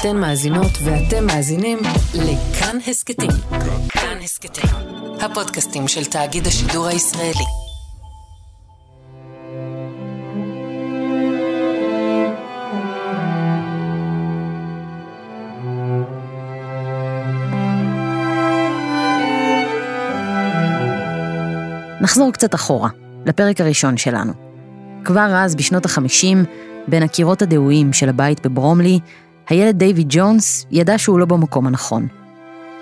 אתן 0.00 0.16
מאזינות 0.16 0.70
ואתם 0.84 1.26
מאזינים 1.26 1.78
לכאן 2.14 2.78
הסכתים. 2.86 3.30
כאן 3.88 4.18
הסכתים, 4.24 4.70
הפודקאסטים 5.20 5.88
של 5.88 6.04
תאגיד 6.04 6.46
השידור 6.46 6.86
הישראלי. 6.86 7.44
נחזור 22.00 22.32
קצת 22.32 22.54
אחורה, 22.54 22.88
לפרק 23.26 23.60
הראשון 23.60 23.96
שלנו. 23.96 24.32
כבר 25.04 25.32
אז, 25.34 25.54
בשנות 25.56 25.84
החמישים, 25.84 26.44
בין 26.88 27.02
הקירות 27.02 27.42
הדהויים 27.42 27.92
של 27.92 28.08
הבית 28.08 28.46
בברומלי, 28.46 29.00
הילד 29.48 29.78
דיוויד 29.78 30.06
ג'ונס 30.10 30.66
ידע 30.70 30.98
שהוא 30.98 31.18
לא 31.18 31.26
במקום 31.26 31.66
הנכון. 31.66 32.06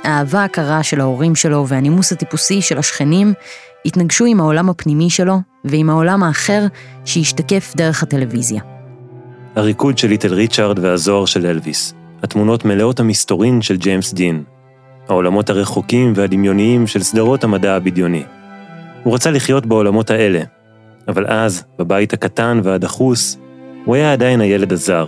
האהבה 0.04 0.44
הקרה 0.44 0.82
של 0.82 1.00
ההורים 1.00 1.34
שלו 1.34 1.68
והנימוס 1.68 2.12
הטיפוסי 2.12 2.62
של 2.62 2.78
השכנים 2.78 3.32
התנגשו 3.86 4.24
עם 4.24 4.40
העולם 4.40 4.68
הפנימי 4.68 5.10
שלו 5.10 5.38
ועם 5.64 5.90
העולם 5.90 6.22
האחר 6.22 6.66
שהשתקף 7.04 7.72
דרך 7.76 8.02
הטלוויזיה. 8.02 8.62
הריקוד 9.56 9.98
של 9.98 10.08
ליטל 10.08 10.34
ריצ'ארד 10.34 10.78
והזוהר 10.78 11.24
של 11.24 11.46
אלוויס, 11.46 11.94
התמונות 12.22 12.64
מלאות 12.64 13.00
המסתורין 13.00 13.62
של 13.62 13.76
ג'יימס 13.76 14.14
דין, 14.14 14.42
העולמות 15.08 15.50
הרחוקים 15.50 16.12
והדמיוניים 16.16 16.86
של 16.86 17.02
סדרות 17.02 17.44
המדע 17.44 17.74
הבדיוני. 17.74 18.22
הוא 19.02 19.14
רצה 19.14 19.30
לחיות 19.30 19.66
בעולמות 19.66 20.10
האלה, 20.10 20.40
אבל 21.08 21.26
אז, 21.26 21.64
בבית 21.78 22.12
הקטן 22.12 22.60
והדחוס, 22.62 23.38
הוא 23.84 23.94
היה 23.94 24.12
עדיין 24.12 24.40
הילד 24.40 24.72
הזר, 24.72 25.06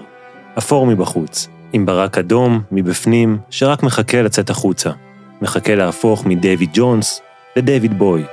אפור 0.58 0.86
מבחוץ, 0.86 1.48
עם 1.72 1.86
ברק 1.86 2.18
אדום 2.18 2.62
מבפנים, 2.72 3.38
שרק 3.50 3.82
מחכה 3.82 4.22
לצאת 4.22 4.50
החוצה. 4.50 4.90
מחכה 5.42 5.74
להפוך 5.74 6.26
מדייוויד 6.26 6.70
ג'ונס 6.72 7.20
לדייוויד 7.56 7.98
בוי. 7.98 8.24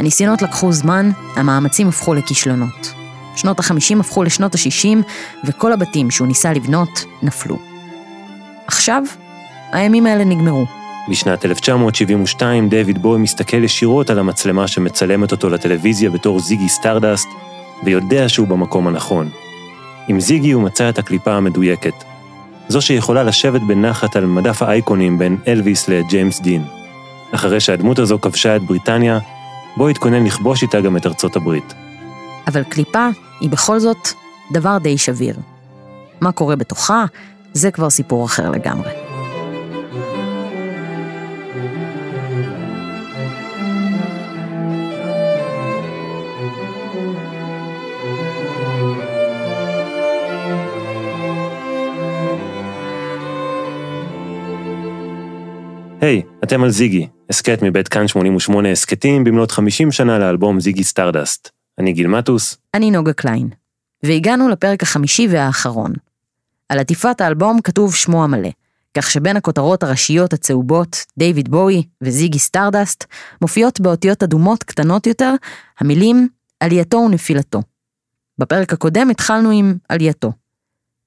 הניסיונות 0.00 0.42
לקחו 0.42 0.72
זמן, 0.72 1.10
המאמצים 1.36 1.88
הפכו 1.88 2.14
לכישלונות. 2.14 2.92
שנות 3.36 3.60
ה-50 3.60 4.00
הפכו 4.00 4.24
לשנות 4.24 4.54
ה-60, 4.54 4.98
וכל 5.44 5.72
הבתים 5.72 6.10
שהוא 6.10 6.28
ניסה 6.28 6.52
לבנות 6.52 7.04
נפלו. 7.22 7.58
עכשיו, 8.66 9.02
הימים 9.72 10.06
האלה 10.06 10.24
נגמרו. 10.24 10.66
בשנת 11.10 11.44
1972 11.44 12.68
דיוויד 12.68 13.02
בואי 13.02 13.18
מסתכל 13.18 13.64
ישירות 13.64 14.10
על 14.10 14.18
המצלמה 14.18 14.68
שמצלמת 14.68 15.32
אותו 15.32 15.50
לטלוויזיה 15.50 16.10
בתור 16.10 16.40
זיגי 16.40 16.68
סטרדסט, 16.68 17.28
ויודע 17.84 18.28
שהוא 18.28 18.48
במקום 18.48 18.86
הנכון. 18.86 19.28
עם 20.08 20.20
זיגי 20.20 20.50
הוא 20.50 20.62
מצא 20.62 20.88
את 20.88 20.98
הקליפה 20.98 21.32
המדויקת. 21.32 21.94
זו 22.68 22.82
שיכולה 22.82 23.22
לשבת 23.22 23.60
בנחת 23.60 24.16
על 24.16 24.26
מדף 24.26 24.62
האייקונים 24.62 25.18
בין 25.18 25.36
אלוויס 25.46 25.88
לג'יימס 25.88 26.40
דין. 26.40 26.64
אחרי 27.34 27.60
שהדמות 27.60 27.98
הזו 27.98 28.18
כבשה 28.18 28.56
את 28.56 28.62
בריטניה, 28.62 29.18
בוי 29.76 29.90
התכונן 29.90 30.24
לכבוש 30.24 30.62
איתה 30.62 30.80
גם 30.80 30.96
את 30.96 31.06
ארצות 31.06 31.36
הברית. 31.36 31.74
אבל 32.46 32.64
קליפה 32.64 33.08
היא 33.40 33.50
בכל 33.50 33.78
זאת 33.78 34.08
דבר 34.52 34.78
די 34.78 34.98
שביר. 34.98 35.36
מה 36.20 36.32
קורה 36.32 36.56
בתוכה, 36.56 37.04
זה 37.52 37.70
כבר 37.70 37.90
סיפור 37.90 38.26
אחר 38.26 38.50
לגמרי. 38.50 39.07
אתם 56.44 56.62
על 56.62 56.70
זיגי, 56.70 57.08
הסכת 57.30 57.58
מבית 57.62 57.88
כאן 57.88 58.08
88 58.08 58.72
הסכתים 58.72 59.24
במלאת 59.24 59.50
50 59.50 59.92
שנה 59.92 60.18
לאלבום 60.18 60.60
זיגי 60.60 60.84
סטרדסט. 60.84 61.50
אני 61.78 61.92
גיל 61.92 62.06
מטוס. 62.06 62.56
אני 62.74 62.90
נוגה 62.90 63.12
קליין. 63.12 63.48
והגענו 64.02 64.48
לפרק 64.48 64.82
החמישי 64.82 65.28
והאחרון. 65.30 65.92
על 66.68 66.78
עטיפת 66.78 67.20
האלבום 67.20 67.60
כתוב 67.60 67.94
שמו 67.94 68.24
המלא, 68.24 68.48
כך 68.96 69.10
שבין 69.10 69.36
הכותרות 69.36 69.82
הראשיות 69.82 70.32
הצהובות, 70.32 71.04
דיוויד 71.18 71.48
בואי 71.48 71.82
וזיגי 72.00 72.38
סטרדסט, 72.38 73.04
מופיעות 73.42 73.80
באותיות 73.80 74.22
אדומות 74.22 74.64
קטנות 74.64 75.06
יותר, 75.06 75.34
המילים 75.80 76.28
עלייתו 76.60 76.96
ונפילתו. 76.96 77.62
בפרק 78.38 78.72
הקודם 78.72 79.10
התחלנו 79.10 79.50
עם 79.50 79.76
עלייתו. 79.88 80.32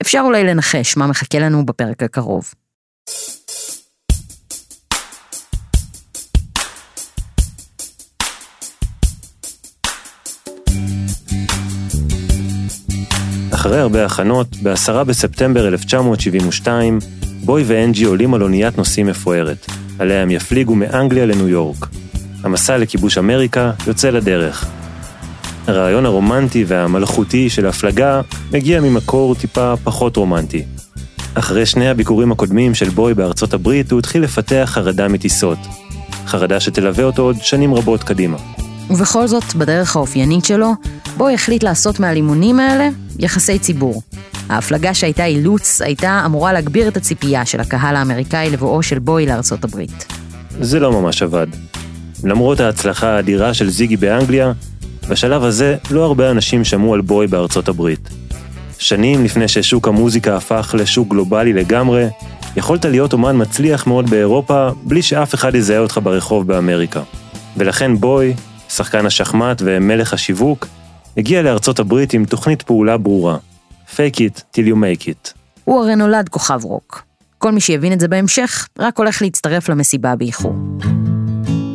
אפשר 0.02 0.22
אולי 0.24 0.44
לנחש 0.44 0.98
מה 0.98 1.08
מחכה 1.08 1.40
לנו 1.40 1.66
בפרק 1.66 2.04
הקרוב. 2.04 2.54
אחרי 13.62 13.80
הרבה 13.80 14.06
הכנות, 14.06 14.56
ב-10 14.64 15.04
בספטמבר 15.04 15.68
1972, 15.68 17.00
בוי 17.44 17.64
ואנג'י 17.68 18.06
עולים 18.06 18.34
על 18.34 18.44
אוניית 18.44 18.78
נוסעים 18.78 19.08
מפוארת, 19.08 19.66
עליה 20.00 20.22
הם 20.22 20.32
יפליגו 20.32 20.76
מאנגליה 20.76 21.26
לניו 21.26 21.50
יורק. 21.50 21.88
המסע 22.44 22.78
לכיבוש 22.78 23.18
אמריקה 23.18 23.72
יוצא 23.88 24.10
לדרך. 24.10 24.66
הרעיון 25.68 26.06
הרומנטי 26.06 26.64
והמלאכותי 26.68 27.50
של 27.50 27.68
הפלגה 27.68 28.22
מגיע 28.54 28.82
ממקור 28.82 29.36
טיפה 29.36 29.74
פחות 29.84 30.18
רומנטי. 30.18 30.64
אחרי 31.34 31.66
שני 31.66 31.90
הביקורים 31.90 32.32
הקודמים 32.32 32.76
של 32.76 32.90
בוי 32.90 33.14
בארצות 33.14 33.54
הברית, 33.54 33.92
הוא 33.92 34.00
התחיל 34.00 34.24
לפתח 34.24 34.70
חרדה 34.74 35.08
מטיסות. 35.08 35.60
חרדה 36.28 36.60
שתלווה 36.60 37.04
אותו 37.04 37.22
עוד 37.22 37.38
שנים 37.42 37.74
רבות 37.74 38.04
קדימה. 38.04 38.38
ובכל 38.92 39.28
זאת, 39.28 39.56
בדרך 39.56 39.96
האופיינית 39.96 40.46
שלו, 40.46 40.74
בוי 41.18 41.34
החליט 41.34 41.64
לעשות 41.64 42.00
מהלימונים 42.00 42.60
האלה 42.60 42.90
יחסי 43.20 43.60
ציבור. 43.60 44.02
ההפלגה 44.50 44.94
שהייתה 44.94 45.26
אילוץ 45.26 45.82
הייתה 45.82 46.22
אמורה 46.26 46.54
להגביר 46.54 46.88
את 46.88 46.98
הציפייה 46.98 47.46
של 47.46 47.60
הקהל 47.60 47.96
האמריקאי 47.96 48.50
לבואו 48.50 48.84
של 48.84 49.00
בוי 49.00 49.26
לארצות 49.26 49.64
הברית. 49.64 50.06
זה 50.62 50.80
לא 50.80 50.92
ממש 50.92 51.22
עבד. 51.22 51.48
למרות 52.24 52.60
ההצלחה 52.60 53.08
האדירה 53.08 53.54
של 53.54 53.70
זיגי 53.70 53.98
באנגליה, 53.98 54.52
בשלב 55.10 55.44
הזה 55.44 55.76
לא 55.92 56.06
הרבה 56.06 56.32
אנשים 56.32 56.64
שמעו 56.64 56.94
על 56.94 57.02
בוי 57.02 57.28
בארצות 57.28 57.68
הברית. 57.68 58.10
שנים 58.78 59.24
לפני 59.24 59.48
ששוק 59.48 59.88
המוזיקה 59.88 60.38
הפך 60.38 60.76
לשוק 60.78 61.10
גלובלי 61.10 61.54
לגמרי, 61.54 62.08
יכולת 62.56 62.86
להיות 62.86 63.14
אומן 63.14 63.42
מצליח 63.42 63.88
מאוד 63.88 64.10
באירופה 64.10 64.70
בלי 64.84 65.02
שאף 65.02 65.36
אחד 65.36 65.56
יזהה 65.56 65.80
אותך 65.80 66.00
ברחוב 66.04 66.48
באמריקה. 66.48 67.02
ולכן 67.58 67.96
בוי, 67.96 68.34
שחקן 68.76 69.06
השחמט 69.06 69.62
ומלך 69.66 70.14
השיווק, 70.14 70.68
הגיע 71.18 71.42
לארצות 71.42 71.80
הברית 71.80 72.14
עם 72.14 72.26
תוכנית 72.26 72.62
פעולה 72.62 72.98
ברורה. 72.98 73.38
fake 73.96 74.16
it 74.16 74.42
till 74.56 74.66
you 74.68 74.76
make 74.76 75.04
it. 75.04 75.34
הוא 75.64 75.84
הרי 75.84 75.96
נולד 75.96 76.30
כוכב 76.30 76.60
רוק. 76.64 77.04
כל 77.38 77.52
מי 77.52 77.62
שיבין 77.62 77.94
את 77.94 78.00
זה 78.00 78.08
בהמשך, 78.08 78.68
רק 78.80 78.98
הולך 78.98 79.22
להצטרף 79.22 79.70
למסיבה 79.70 80.16
באיחור. 80.16 80.56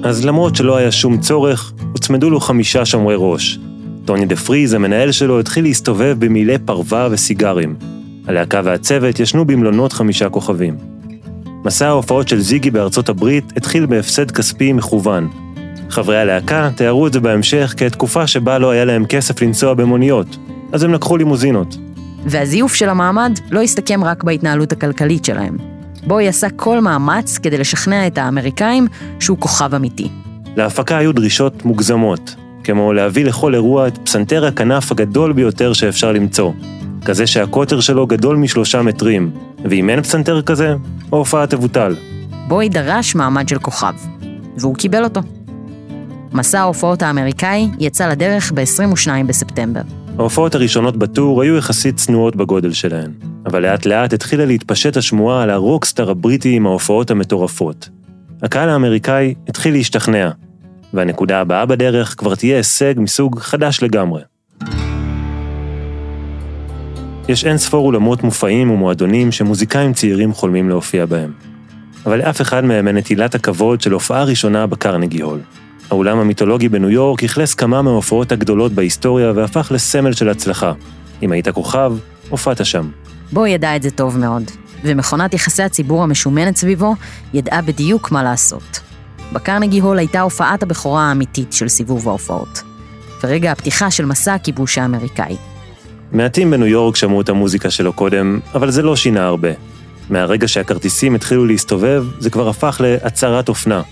אז 0.04 0.24
למרות 0.24 0.56
שלא 0.56 0.76
היה 0.76 0.92
שום 0.92 1.20
צורך, 1.20 1.72
הוצמדו 1.92 2.30
לו 2.30 2.40
חמישה 2.40 2.86
שומרי 2.86 3.14
ראש. 3.18 3.58
טוני 4.04 4.26
דה 4.26 4.36
פריז, 4.36 4.74
המנהל 4.74 5.12
שלו, 5.12 5.40
התחיל 5.40 5.64
להסתובב 5.64 6.16
במעילי 6.18 6.58
פרווה 6.58 7.08
וסיגרים. 7.10 7.76
הלהקה 8.26 8.60
והצוות 8.64 9.20
ישנו 9.20 9.44
במלונות 9.44 9.92
חמישה 9.92 10.28
כוכבים. 10.28 10.76
מסע 11.64 11.86
ההופעות 11.86 12.28
של 12.28 12.40
זיגי 12.40 12.70
בארצות 12.70 13.08
הברית 13.08 13.44
התחיל 13.56 13.86
בהפסד 13.86 14.30
כספי 14.30 14.72
מכוון, 14.72 15.28
חברי 15.90 16.18
הלהקה 16.18 16.70
תיארו 16.76 17.06
את 17.06 17.12
זה 17.12 17.20
בהמשך 17.20 17.74
כתקופה 17.76 18.26
שבה 18.26 18.58
לא 18.58 18.70
היה 18.70 18.84
להם 18.84 19.06
כסף 19.06 19.42
לנסוע 19.42 19.74
במוניות, 19.74 20.36
אז 20.72 20.82
הם 20.82 20.92
לקחו 20.92 21.16
לימוזינות. 21.16 21.76
והזיוף 22.24 22.74
של 22.74 22.88
המעמד 22.88 23.38
לא 23.50 23.62
הסתכם 23.62 24.04
רק 24.04 24.24
בהתנהלות 24.24 24.72
הכלכלית 24.72 25.24
שלהם. 25.24 25.56
בוי 26.06 26.28
עשה 26.28 26.50
כל 26.50 26.80
מאמץ 26.80 27.38
כדי 27.38 27.58
לשכנע 27.58 28.06
את 28.06 28.18
האמריקאים 28.18 28.86
שהוא 29.20 29.38
כוכב 29.38 29.74
אמיתי. 29.74 30.08
להפקה 30.56 30.98
היו 30.98 31.12
דרישות 31.12 31.64
מוגזמות, 31.64 32.34
כמו 32.64 32.92
להביא 32.92 33.24
לכל 33.24 33.54
אירוע 33.54 33.88
את 33.88 33.98
פסנתר 33.98 34.46
הכנף 34.46 34.92
הגדול 34.92 35.32
ביותר 35.32 35.72
שאפשר 35.72 36.12
למצוא, 36.12 36.52
כזה 37.04 37.26
שהקוטר 37.26 37.80
שלו 37.80 38.06
גדול 38.06 38.36
משלושה 38.36 38.82
מטרים, 38.82 39.30
ואם 39.64 39.90
אין 39.90 40.02
פסנתר 40.02 40.42
כזה, 40.42 40.74
ההופעה 41.12 41.46
תבוטל. 41.46 41.94
בוי 42.48 42.68
דרש 42.68 43.14
מעמד 43.14 43.48
של 43.48 43.58
כוכב, 43.58 43.94
והוא 44.56 44.74
קיבל 44.74 45.04
אותו. 45.04 45.20
מסע 46.36 46.60
ההופעות 46.60 47.02
האמריקאי 47.02 47.68
יצא 47.80 48.08
לדרך 48.08 48.52
ב-22 48.54 49.10
בספטמבר. 49.26 49.80
ההופעות 50.18 50.54
הראשונות 50.54 50.96
בטור 50.96 51.42
היו 51.42 51.56
יחסית 51.56 51.96
צנועות 51.96 52.36
בגודל 52.36 52.72
שלהן, 52.72 53.12
אבל 53.46 53.62
לאט 53.62 53.86
לאט 53.86 54.12
התחילה 54.12 54.44
להתפשט 54.44 54.96
השמועה 54.96 55.42
על 55.42 55.50
הרוקסטאר 55.50 56.10
הבריטי 56.10 56.56
עם 56.56 56.66
ההופעות 56.66 57.10
המטורפות. 57.10 57.88
הקהל 58.42 58.68
האמריקאי 58.68 59.34
התחיל 59.48 59.72
להשתכנע, 59.72 60.30
והנקודה 60.94 61.40
הבאה 61.40 61.66
בדרך 61.66 62.14
כבר 62.18 62.34
תהיה 62.34 62.56
הישג 62.56 62.94
מסוג 62.96 63.38
חדש 63.40 63.82
לגמרי. 63.82 64.22
יש 67.28 67.44
אין 67.44 67.58
ספור 67.58 67.86
אולמות 67.86 68.22
מופעים 68.22 68.70
ומועדונים 68.70 69.32
שמוזיקאים 69.32 69.92
צעירים 69.92 70.32
חולמים 70.32 70.68
להופיע 70.68 71.06
בהם. 71.06 71.32
אבל 72.06 72.18
לאף 72.18 72.40
אחד 72.40 72.64
מהם 72.64 72.88
אין 72.88 72.96
נטילת 72.96 73.34
הכבוד 73.34 73.80
של 73.80 73.92
הופעה 73.92 74.24
ראשונה 74.24 74.66
בקרנגי 74.66 75.20
הול. 75.22 75.40
האולם 75.90 76.18
המיתולוגי 76.18 76.68
בניו 76.68 76.90
יורק 76.90 77.24
אכלס 77.24 77.54
כמה 77.54 77.82
מההופעות 77.82 78.32
הגדולות 78.32 78.72
בהיסטוריה 78.72 79.32
והפך 79.34 79.72
לסמל 79.74 80.12
של 80.12 80.28
הצלחה. 80.28 80.72
אם 81.22 81.32
היית 81.32 81.48
כוכב, 81.48 81.92
הופעת 82.28 82.66
שם. 82.66 82.90
בו 83.32 83.46
ידע 83.46 83.76
את 83.76 83.82
זה 83.82 83.90
טוב 83.90 84.18
מאוד, 84.18 84.42
ומכונת 84.84 85.34
יחסי 85.34 85.62
הציבור 85.62 86.02
המשומנת 86.02 86.56
סביבו 86.56 86.94
ידעה 87.34 87.62
בדיוק 87.62 88.12
מה 88.12 88.22
לעשות. 88.22 88.80
בקרנגי 89.32 89.80
הול 89.80 89.98
הייתה 89.98 90.20
הופעת 90.20 90.62
הבכורה 90.62 91.02
האמיתית 91.02 91.52
של 91.52 91.68
סיבוב 91.68 92.08
ההופעות. 92.08 92.62
ורגע 93.24 93.52
הפתיחה 93.52 93.90
של 93.90 94.04
מסע 94.04 94.34
הכיבוש 94.34 94.78
האמריקאי. 94.78 95.36
מעטים 96.12 96.50
בניו 96.50 96.66
יורק 96.66 96.96
שמעו 96.96 97.20
את 97.20 97.28
המוזיקה 97.28 97.70
שלו 97.70 97.92
קודם, 97.92 98.40
אבל 98.54 98.70
זה 98.70 98.82
לא 98.82 98.96
שינה 98.96 99.26
הרבה. 99.26 99.48
מהרגע 100.10 100.48
שהכרטיסים 100.48 101.14
התחילו 101.14 101.46
להסתובב, 101.46 102.04
זה 102.18 102.30
כבר 102.30 102.48
הפך 102.48 102.80
להצהרת 102.84 103.48
אופנה. 103.48 103.82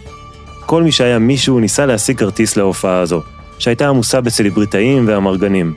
כל 0.67 0.83
מי 0.83 0.93
שהיה 0.93 1.19
מישהו 1.19 1.61
ניסה 1.61 1.87
להשיג 1.87 2.19
כרטיס 2.19 2.57
להופעה 2.57 2.99
הזו, 2.99 3.23
שהייתה 3.59 3.89
עמוסה 3.89 4.21
בסלבריטאים 4.21 5.05
ואמרגנים. 5.09 5.75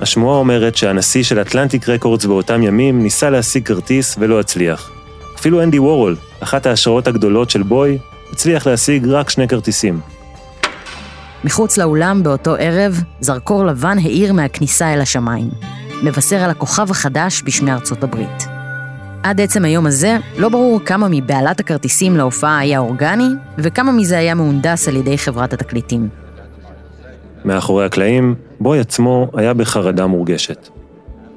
השמועה 0.00 0.38
אומרת 0.38 0.76
שהנשיא 0.76 1.22
של 1.22 1.40
אטלנטיק 1.40 1.88
רקורדס 1.88 2.24
באותם 2.24 2.62
ימים 2.62 3.02
ניסה 3.02 3.30
להשיג 3.30 3.66
כרטיס 3.66 4.16
ולא 4.18 4.40
הצליח. 4.40 4.90
אפילו 5.38 5.62
אנדי 5.62 5.78
וורול, 5.78 6.16
אחת 6.40 6.66
ההשראות 6.66 7.06
הגדולות 7.06 7.50
של 7.50 7.62
בוי, 7.62 7.98
הצליח 8.32 8.66
להשיג 8.66 9.08
רק 9.08 9.30
שני 9.30 9.48
כרטיסים. 9.48 10.00
מחוץ 11.44 11.76
לאולם 11.78 12.22
באותו 12.22 12.54
ערב, 12.58 13.00
זרקור 13.20 13.64
לבן 13.66 13.98
האיר 13.98 14.32
מהכניסה 14.32 14.94
אל 14.94 15.00
השמיים. 15.00 15.50
מבשר 16.02 16.36
על 16.36 16.50
הכוכב 16.50 16.90
החדש 16.90 17.42
בשמי 17.44 17.72
ארצות 17.72 18.04
הברית. 18.04 18.55
עד 19.26 19.40
עצם 19.40 19.64
היום 19.64 19.86
הזה, 19.86 20.16
לא 20.38 20.48
ברור 20.48 20.80
כמה 20.84 21.08
מבעלת 21.10 21.60
הכרטיסים 21.60 22.16
להופעה 22.16 22.58
היה 22.58 22.78
אורגני, 22.78 23.28
וכמה 23.58 23.92
מזה 23.92 24.18
היה 24.18 24.34
מהונדס 24.34 24.88
על 24.88 24.96
ידי 24.96 25.18
חברת 25.18 25.52
התקליטים. 25.52 26.08
מאחורי 27.44 27.84
הקלעים, 27.84 28.34
בוי 28.60 28.78
עצמו 28.78 29.30
היה 29.34 29.54
בחרדה 29.54 30.06
מורגשת. 30.06 30.68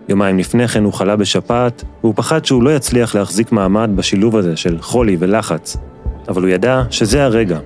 יומיים 0.09 0.39
לפני 0.39 0.67
כן 0.67 0.83
הוא 0.83 0.93
חלה 0.93 1.15
בשפעת, 1.15 1.83
והוא 2.01 2.13
פחד 2.15 2.45
שהוא 2.45 2.63
לא 2.63 2.75
יצליח 2.75 3.15
להחזיק 3.15 3.51
מעמד 3.51 3.89
בשילוב 3.95 4.35
הזה 4.35 4.57
של 4.57 4.77
חולי 4.81 5.17
ולחץ, 5.19 5.77
אבל 6.27 6.41
הוא 6.41 6.49
ידע 6.49 6.83
שזה 6.89 7.23
הרגע. 7.23 7.59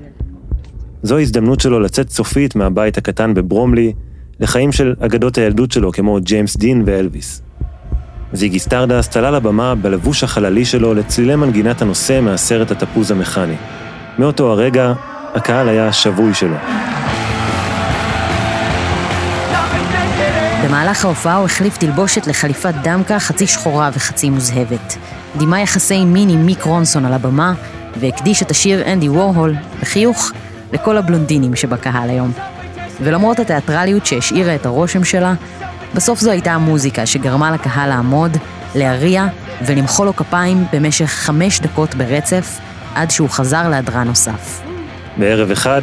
זו 1.04 1.18
ההזדמנות 1.18 1.60
שלו 1.60 1.80
לצאת 1.80 2.10
סופית 2.10 2.56
מהבית 2.56 2.98
הקטן 2.98 3.34
בברומלי, 3.34 3.94
לחיים 4.40 4.72
של 4.72 4.96
אגדות 5.00 5.38
הילדות 5.38 5.72
שלו 5.72 5.92
כמו 5.92 6.20
ג'יימס 6.22 6.58
דין 6.58 6.84
ואלוויס. 6.86 7.42
זיגי 8.34 8.60
סטרדסט 8.60 9.18
עלה 9.18 9.32
לבמה 9.32 9.76
בלבוש 9.76 10.24
החללי 10.24 10.66
שלו 10.66 10.94
לצלילי 10.94 11.36
מנגינת 11.36 11.82
הנושא 11.82 12.20
מהסרט 12.22 12.72
התפוז 12.72 13.12
המכני. 13.12 13.56
מאותו 14.20 14.52
הרגע, 14.52 14.94
הקהל 15.36 15.70
היה 15.70 15.94
שבוי 15.94 16.34
שלו. 16.34 16.56
במהלך 20.66 21.06
ההופעה 21.06 21.36
הוא 21.36 21.46
החליף 21.46 21.78
תלבושת 21.78 22.28
לחליפת 22.28 22.74
דמקה 22.84 23.20
חצי 23.20 23.48
שחורה 23.48 23.90
וחצי 23.94 24.30
מוזהבת. 24.30 24.98
דימה 25.38 25.62
יחסי 25.62 26.06
מין 26.06 26.30
עם 26.30 26.46
מיק 26.46 26.64
רונסון 26.64 27.06
על 27.06 27.14
הבמה, 27.14 27.54
והקדיש 28.00 28.44
את 28.44 28.52
השיר 28.52 28.94
אנדי 28.94 29.10
וורהול, 29.10 29.56
בחיוך, 29.82 30.32
לכל 30.74 30.98
הבלונדינים 30.98 31.56
שבקהל 31.56 32.10
היום. 32.10 32.32
ולמרות 33.02 33.40
התיאטרליות 33.40 34.06
שהשאירה 34.06 34.56
את 34.56 34.66
הרושם 34.66 35.04
שלה, 35.04 35.34
בסוף 35.96 36.20
זו 36.20 36.32
הייתה 36.32 36.52
המוזיקה 36.52 37.06
שגרמה 37.06 37.52
לקהל 37.52 37.90
לעמוד, 37.90 38.38
להריע 38.76 39.26
ולמחוא 39.66 40.06
לו 40.06 40.16
כפיים 40.16 40.66
במשך 40.74 41.06
חמש 41.06 41.60
דקות 41.60 41.96
ברצף, 41.96 42.60
עד 42.96 43.12
שהוא 43.12 43.30
חזר 43.30 43.70
להדרן 43.70 44.08
נוסף. 44.08 44.62
בערב 45.18 45.52
אחד, 45.52 45.82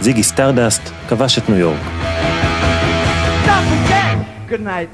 זיגי 0.00 0.22
סטרדסט 0.22 0.82
כבש 1.08 1.38
את 1.38 1.48
ניו 1.48 1.58
יורק. 1.58 1.80
Good 4.48 4.64
night. 4.64 4.90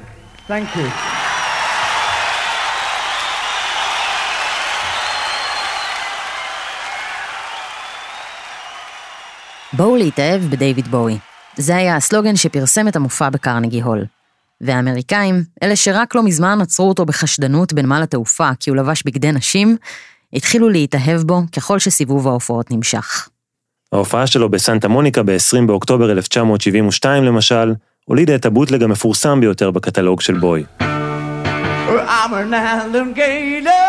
Thank 0.49 0.77
you. 0.77 0.87
בואו 9.73 9.95
להתאהב 9.95 10.41
בדייוויד 10.41 10.87
בואי. 10.87 11.17
זה 11.55 11.75
היה 11.75 11.95
הסלוגן 11.95 12.35
שפרסם 12.35 12.87
את 12.87 12.95
המופע 12.95 13.29
בקרנגי 13.29 13.81
הול. 13.81 14.05
והאמריקאים, 14.61 15.43
אלה 15.63 15.75
שרק 15.75 16.15
לא 16.15 16.23
מזמן 16.23 16.61
עצרו 16.61 16.89
אותו 16.89 17.05
בחשדנות 17.05 17.73
בנמל 17.73 18.03
התעופה 18.03 18.49
כי 18.59 18.69
הוא 18.69 18.77
לבש 18.77 19.03
בגדי 19.05 19.31
נשים, 19.31 19.77
התחילו 20.33 20.69
להתאהב 20.69 21.21
בו 21.21 21.41
ככל 21.55 21.79
שסיבוב 21.79 22.27
ההופעות 22.27 22.71
נמשך. 22.71 23.29
ההופעה 23.93 24.27
שלו 24.27 24.49
בסנטה 24.49 24.87
מוניקה 24.87 25.23
ב-20 25.23 25.67
באוקטובר 25.67 26.11
1972 26.11 27.23
למשל, 27.23 27.73
הולידה 28.05 28.35
את 28.35 28.45
הבוטלג 28.45 28.83
המפורסם 28.83 29.39
ביותר 29.39 29.71
בקטלוג 29.71 30.21
של 30.21 30.37
בוי. 30.39 30.63
I'm 31.89 32.33
an 32.33 32.53
alligator. 32.53 33.87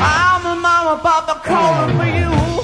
I'm 0.00 0.46
a 0.46 0.54
mama 0.64 0.98
papa 1.02 1.34
calling 1.44 1.96
for 1.98 2.06
you. 2.18 2.55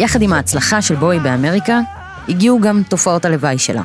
יחד 0.00 0.22
עם 0.22 0.32
ההצלחה 0.32 0.82
של 0.82 0.94
בוי 0.94 1.18
באמריקה, 1.18 1.80
הגיעו 2.28 2.60
גם 2.60 2.82
תופעות 2.88 3.24
הלוואי 3.24 3.58
שלה. 3.58 3.82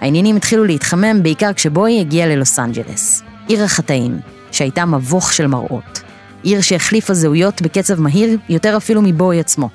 העניינים 0.00 0.36
התחילו 0.36 0.64
להתחמם 0.64 1.22
בעיקר 1.22 1.52
כשבוי 1.52 2.00
הגיע 2.00 2.26
ללוס 2.26 2.58
אנג'לס, 2.58 3.22
עיר 3.48 3.64
החטאים, 3.64 4.18
שהייתה 4.52 4.84
מבוך 4.84 5.32
של 5.32 5.46
מראות. 5.46 6.02
עיר 6.42 6.60
שהחליפה 6.60 7.14
זהויות 7.14 7.62
בקצב 7.62 8.00
מהיר 8.00 8.38
יותר 8.48 8.76
אפילו 8.76 9.02
מבוי 9.02 9.40
עצמו. 9.40 9.68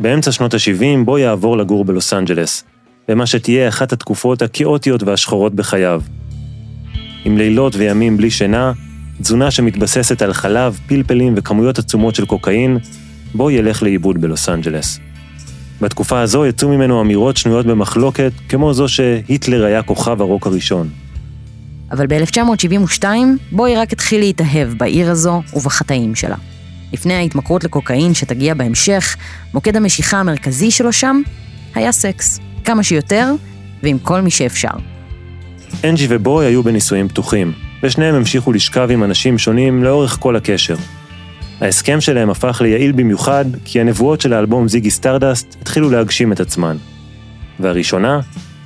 באמצע 0.00 0.32
שנות 0.32 0.54
ה-70 0.54 1.04
בוי 1.04 1.20
יעבור 1.20 1.56
לגור 1.56 1.84
בלוס 1.84 2.12
אנג'לס, 2.12 2.64
במה 3.08 3.26
שתהיה 3.26 3.68
אחת 3.68 3.92
התקופות 3.92 4.42
הכאוטיות 4.42 5.02
והשחורות 5.02 5.54
בחייו. 5.54 6.02
עם 7.24 7.38
לילות 7.38 7.76
וימים 7.76 8.16
בלי 8.16 8.30
שינה, 8.30 8.72
תזונה 9.22 9.50
שמתבססת 9.50 10.22
על 10.22 10.32
חלב, 10.32 10.78
פלפלים 10.86 11.34
וכמויות 11.36 11.78
עצומות 11.78 12.14
של 12.14 12.26
קוקאין, 12.26 12.78
בוי 13.34 13.54
ילך 13.54 13.82
לאיבוד 13.82 14.20
בלוס 14.20 14.48
אנג'לס. 14.48 15.00
בתקופה 15.80 16.20
הזו 16.20 16.46
יצאו 16.46 16.68
ממנו 16.68 17.00
אמירות 17.00 17.36
שנויות 17.36 17.66
במחלוקת, 17.66 18.32
כמו 18.48 18.74
זו 18.74 18.88
שהיטלר 18.88 19.64
היה 19.64 19.82
כוכב 19.82 20.20
הרוק 20.20 20.46
הראשון. 20.46 20.88
אבל 21.90 22.06
ב-1972 22.06 23.04
בואי 23.52 23.76
רק 23.76 23.92
התחיל 23.92 24.20
להתאהב 24.20 24.68
בעיר 24.68 25.10
הזו 25.10 25.42
ובחטאים 25.54 26.14
שלה. 26.14 26.36
לפני 26.92 27.14
ההתמכרות 27.14 27.64
לקוקאין 27.64 28.14
שתגיע 28.14 28.54
בהמשך, 28.54 29.16
מוקד 29.54 29.76
המשיכה 29.76 30.20
המרכזי 30.20 30.70
שלו 30.70 30.92
שם 30.92 31.20
היה 31.74 31.92
סקס. 31.92 32.40
כמה 32.64 32.82
שיותר, 32.82 33.32
ועם 33.82 33.98
כל 33.98 34.20
מי 34.20 34.30
שאפשר. 34.30 34.68
אנג'י 35.84 36.06
ובואי 36.10 36.46
היו 36.46 36.62
בנישואים 36.62 37.08
פתוחים, 37.08 37.52
ושניהם 37.82 38.14
המשיכו 38.14 38.52
לשכב 38.52 38.88
עם 38.90 39.04
אנשים 39.04 39.38
שונים 39.38 39.84
לאורך 39.84 40.16
כל 40.20 40.36
הקשר. 40.36 40.76
ההסכם 41.60 42.00
שלהם 42.00 42.30
הפך 42.30 42.60
ליעיל 42.64 42.92
במיוחד, 42.92 43.44
כי 43.64 43.80
הנבואות 43.80 44.20
של 44.20 44.32
האלבום 44.32 44.68
זיגי 44.68 44.90
סטרדסט 44.90 45.56
התחילו 45.62 45.90
להגשים 45.90 46.32
את 46.32 46.40
עצמן. 46.40 46.76
והראשונה 47.60 48.20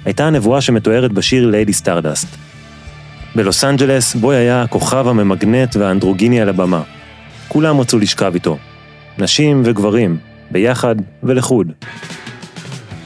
הייתה 0.04 0.26
הנבואה 0.26 0.60
שמתוארת 0.60 1.12
בשיר 1.12 1.46
ליידי 1.46 1.72
סטרדסט. 1.72 2.26
בלוס 3.34 3.64
אנג'לס, 3.64 4.14
בואי 4.14 4.36
היה 4.36 4.62
הכוכב 4.62 5.08
הממגנט 5.08 5.76
והאנדרוגיני 5.76 6.40
על 6.40 6.48
הבמה. 6.48 6.82
כולם 7.48 7.80
רצו 7.80 7.98
לשכב 7.98 8.34
איתו. 8.34 8.58
נשים 9.18 9.62
וגברים, 9.64 10.16
ביחד 10.50 10.96
ולחוד. 11.22 11.72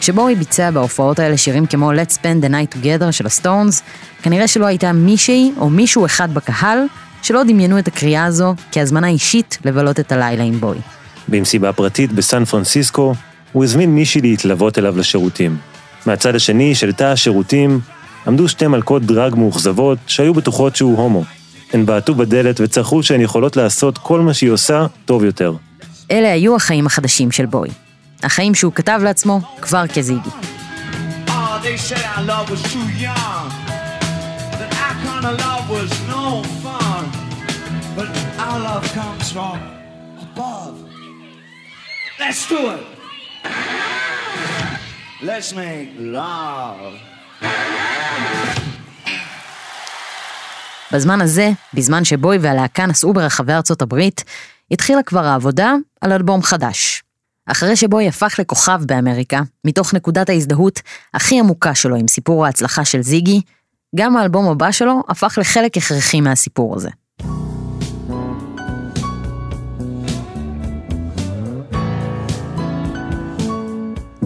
כשבואי 0.01 0.35
ביצע 0.35 0.71
בהופעות 0.71 1.19
האלה 1.19 1.37
שירים 1.37 1.67
כמו 1.67 1.93
Let's 1.93 2.13
Spend 2.13 2.45
the 2.45 2.49
Night 2.49 2.77
Together 2.77 3.13
של 3.13 3.27
הסטונס, 3.27 3.83
כנראה 4.23 4.49
שלא 4.49 4.67
הייתה 4.67 4.93
מישהי 4.93 5.53
או 5.59 5.71
מישהו 5.71 6.07
אחד 6.07 6.35
בקהל 6.35 6.79
שלא 7.27 7.45
דמיינו 7.45 7.79
את 7.79 7.89
הקריאה 7.89 8.25
הזו 8.25 8.55
כהזמנה 8.73 9.09
אישית 9.09 9.59
לבלות 9.65 10.01
את 10.01 10.13
הלילה 10.13 10.45
עם 10.45 10.61
בואי. 10.61 10.79
במסיבה 11.29 11.73
פרטית 11.73 12.13
בסן 12.13 12.45
פרנסיסקו, 12.45 13.15
הוא 13.53 13.65
הזמין 13.65 13.95
מישהי 13.95 14.21
להתלוות 14.21 14.79
אליו 14.79 14.99
לשירותים. 14.99 15.57
מהצד 16.07 16.35
השני 16.35 16.75
של 16.75 16.93
תא 16.93 17.05
השירותים 17.05 17.81
עמדו 18.27 18.49
שתי 18.49 18.67
מלכות 18.67 19.03
דרג 19.03 19.35
מאוכזבות 19.35 19.99
שהיו 20.07 20.35
בטוחות 20.35 20.77
שהוא 20.77 20.97
הומו. 20.99 21.25
הן 21.73 21.87
בעטו 21.87 22.15
בדלת 22.15 22.61
וצרחו 22.61 23.03
שהן 23.03 23.21
יכולות 23.21 23.57
לעשות 23.57 23.99
כל 23.99 24.21
מה 24.21 24.35
שהיא 24.35 24.51
עושה 24.51 24.87
טוב 25.05 25.25
יותר. 25.25 25.53
אלה 26.11 26.33
היו 26.33 26.57
החיים 26.57 26.87
החדשים 26.87 27.33
של 27.33 27.47
בוי. 27.47 27.69
החיים 28.23 28.55
שהוא 28.55 28.73
כתב 28.73 29.01
לעצמו 29.05 29.41
כבר 29.61 29.87
כזיגי. 29.87 30.31
Oh, 36.09 36.56
our 38.57 38.63
love 38.63 38.89
comes 39.01 39.27
from 39.37 39.59
above. 40.27 40.77
Let's 42.21 42.43
do 42.53 42.61
it. 42.75 42.87
Let's 45.23 45.51
make 45.53 45.89
love. 45.99 46.93
בזמן 50.93 51.21
הזה, 51.21 51.51
בזמן 51.75 52.05
שבוי 52.05 52.39
והלהקה 52.39 52.87
נסעו 52.87 53.13
ברחבי 53.13 53.53
ארצות 53.53 53.83
הברית, 53.83 54.25
התחילה 54.71 55.03
כבר 55.03 55.25
העבודה 55.25 55.75
על 56.01 56.13
אלבום 56.13 56.43
חדש. 56.43 57.03
אחרי 57.47 57.77
שבוי 57.77 58.09
הפך 58.09 58.35
לכוכב 58.39 58.81
באמריקה, 58.87 59.41
מתוך 59.65 59.95
נקודת 59.95 60.29
ההזדהות 60.29 60.81
הכי 61.15 61.41
עמוקה 61.41 61.75
שלו 61.75 61.97
עם 61.97 62.09
סיפור 62.09 62.47
ההצלחה 62.47 62.85
של 62.85 63.03
זיגי, 63.03 63.41
גם 63.97 64.17
האלבום 64.17 64.49
הבא 64.49 64.71
שלו 64.71 65.03
הפך 65.09 65.39
לחלק 65.41 65.77
הכרחי 65.77 66.21
מהסיפור 66.21 66.77
הזה. 66.77 66.91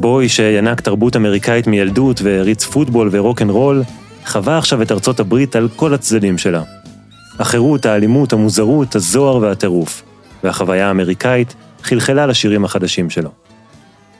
בוי 0.00 0.28
שינק 0.28 0.80
תרבות 0.80 1.16
אמריקאית 1.16 1.66
מילדות 1.66 2.22
והריץ 2.22 2.64
פוטבול 2.64 3.08
ורוקנרול, 3.12 3.82
חווה 4.26 4.58
עכשיו 4.58 4.82
את 4.82 4.92
ארצות 4.92 5.20
הברית 5.20 5.56
על 5.56 5.68
כל 5.76 5.94
הצדדים 5.94 6.38
שלה. 6.38 6.62
החירות, 7.38 7.86
האלימות, 7.86 8.32
המוזרות, 8.32 8.96
הזוהר 8.96 9.36
והטירוף. 9.36 10.02
והחוויה 10.44 10.88
האמריקאית 10.88 11.54
חלחלה 11.82 12.26
לשירים 12.26 12.64
החדשים 12.64 13.10
שלו. 13.10 13.30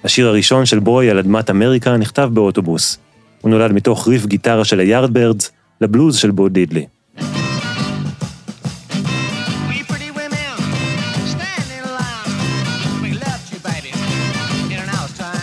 השיר 0.04 0.28
הראשון 0.28 0.66
של 0.66 0.78
בוי 0.78 1.10
על 1.10 1.18
אדמת 1.18 1.50
אמריקה 1.50 1.96
נכתב 1.96 2.30
באוטובוס. 2.32 2.98
הוא 3.40 3.50
נולד 3.50 3.72
מתוך 3.72 4.08
ריף 4.08 4.26
גיטרה 4.26 4.64
של 4.64 4.80
היארדברדס 4.80 5.50
לבלוז 5.80 6.16
של 6.16 6.30
בו 6.30 6.48
דידלי. 6.48 6.86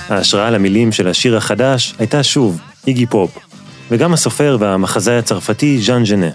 ההשראה 0.10 0.50
למילים 0.50 0.92
של 0.92 1.08
השיר 1.08 1.38
החדש 1.38 1.96
הייתה 2.00 2.24
שוב 2.24 2.60
איגי 2.88 3.06
פופ, 3.06 3.38
וגם 3.92 4.14
הסופר 4.14 4.58
והמחזאי 4.60 5.18
הצרפתי 5.18 5.82
ז'אן 5.82 6.06
ז'נה. 6.06 6.30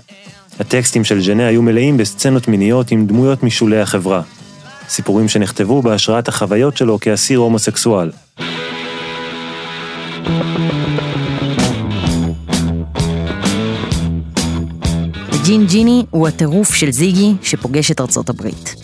הטקסטים 0.61 1.05
של 1.05 1.23
ז'נה 1.23 1.47
היו 1.47 1.63
מלאים 1.63 1.97
בסצנות 1.97 2.49
מיניות 2.49 2.91
עם 2.91 3.07
דמויות 3.07 3.43
משולי 3.43 3.81
החברה. 3.81 4.23
סיפורים 4.89 5.29
שנכתבו 5.29 5.83
בהשראת 5.83 6.29
החוויות 6.29 6.77
שלו 6.77 7.01
כאסיר 7.01 7.39
הומוסקסואל. 7.39 8.11
Jean 15.45 15.67
Genie 15.67 16.05
הוא 16.11 16.29
הטירוף 16.29 16.75
של 16.75 16.91
זיגי 16.91 17.35
שפוגש 17.43 17.91
את 17.91 18.01
ארצות 18.01 18.29
הברית. 18.29 18.75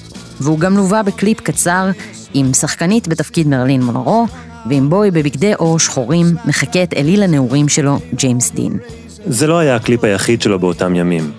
והוא 0.41 0.59
גם 0.59 0.77
לווה 0.77 1.03
בקליפ 1.03 1.41
קצר 1.41 1.91
עם 2.35 2.55
שחקנית 2.55 3.09
בתפקיד 3.09 3.49
מרלין 3.49 3.83
מונרו, 3.83 4.27
ועם 4.69 4.91
בוי 4.91 5.11
בבגדי 5.11 5.53
עור 5.53 5.79
שחורים 5.79 6.27
מחקה 6.45 6.83
את 6.83 6.95
אליל 6.95 7.23
הנעורים 7.23 7.69
שלו, 7.69 7.99
ג'יימס 8.15 8.51
דין. 8.51 8.79
זה 9.27 9.47
לא 9.47 9.59
היה 9.59 9.77
הקליפ 9.77 10.05
היחיד 10.05 10.43
שלו 10.43 10.59
באותם 10.59 10.95
ימים. 10.95 11.31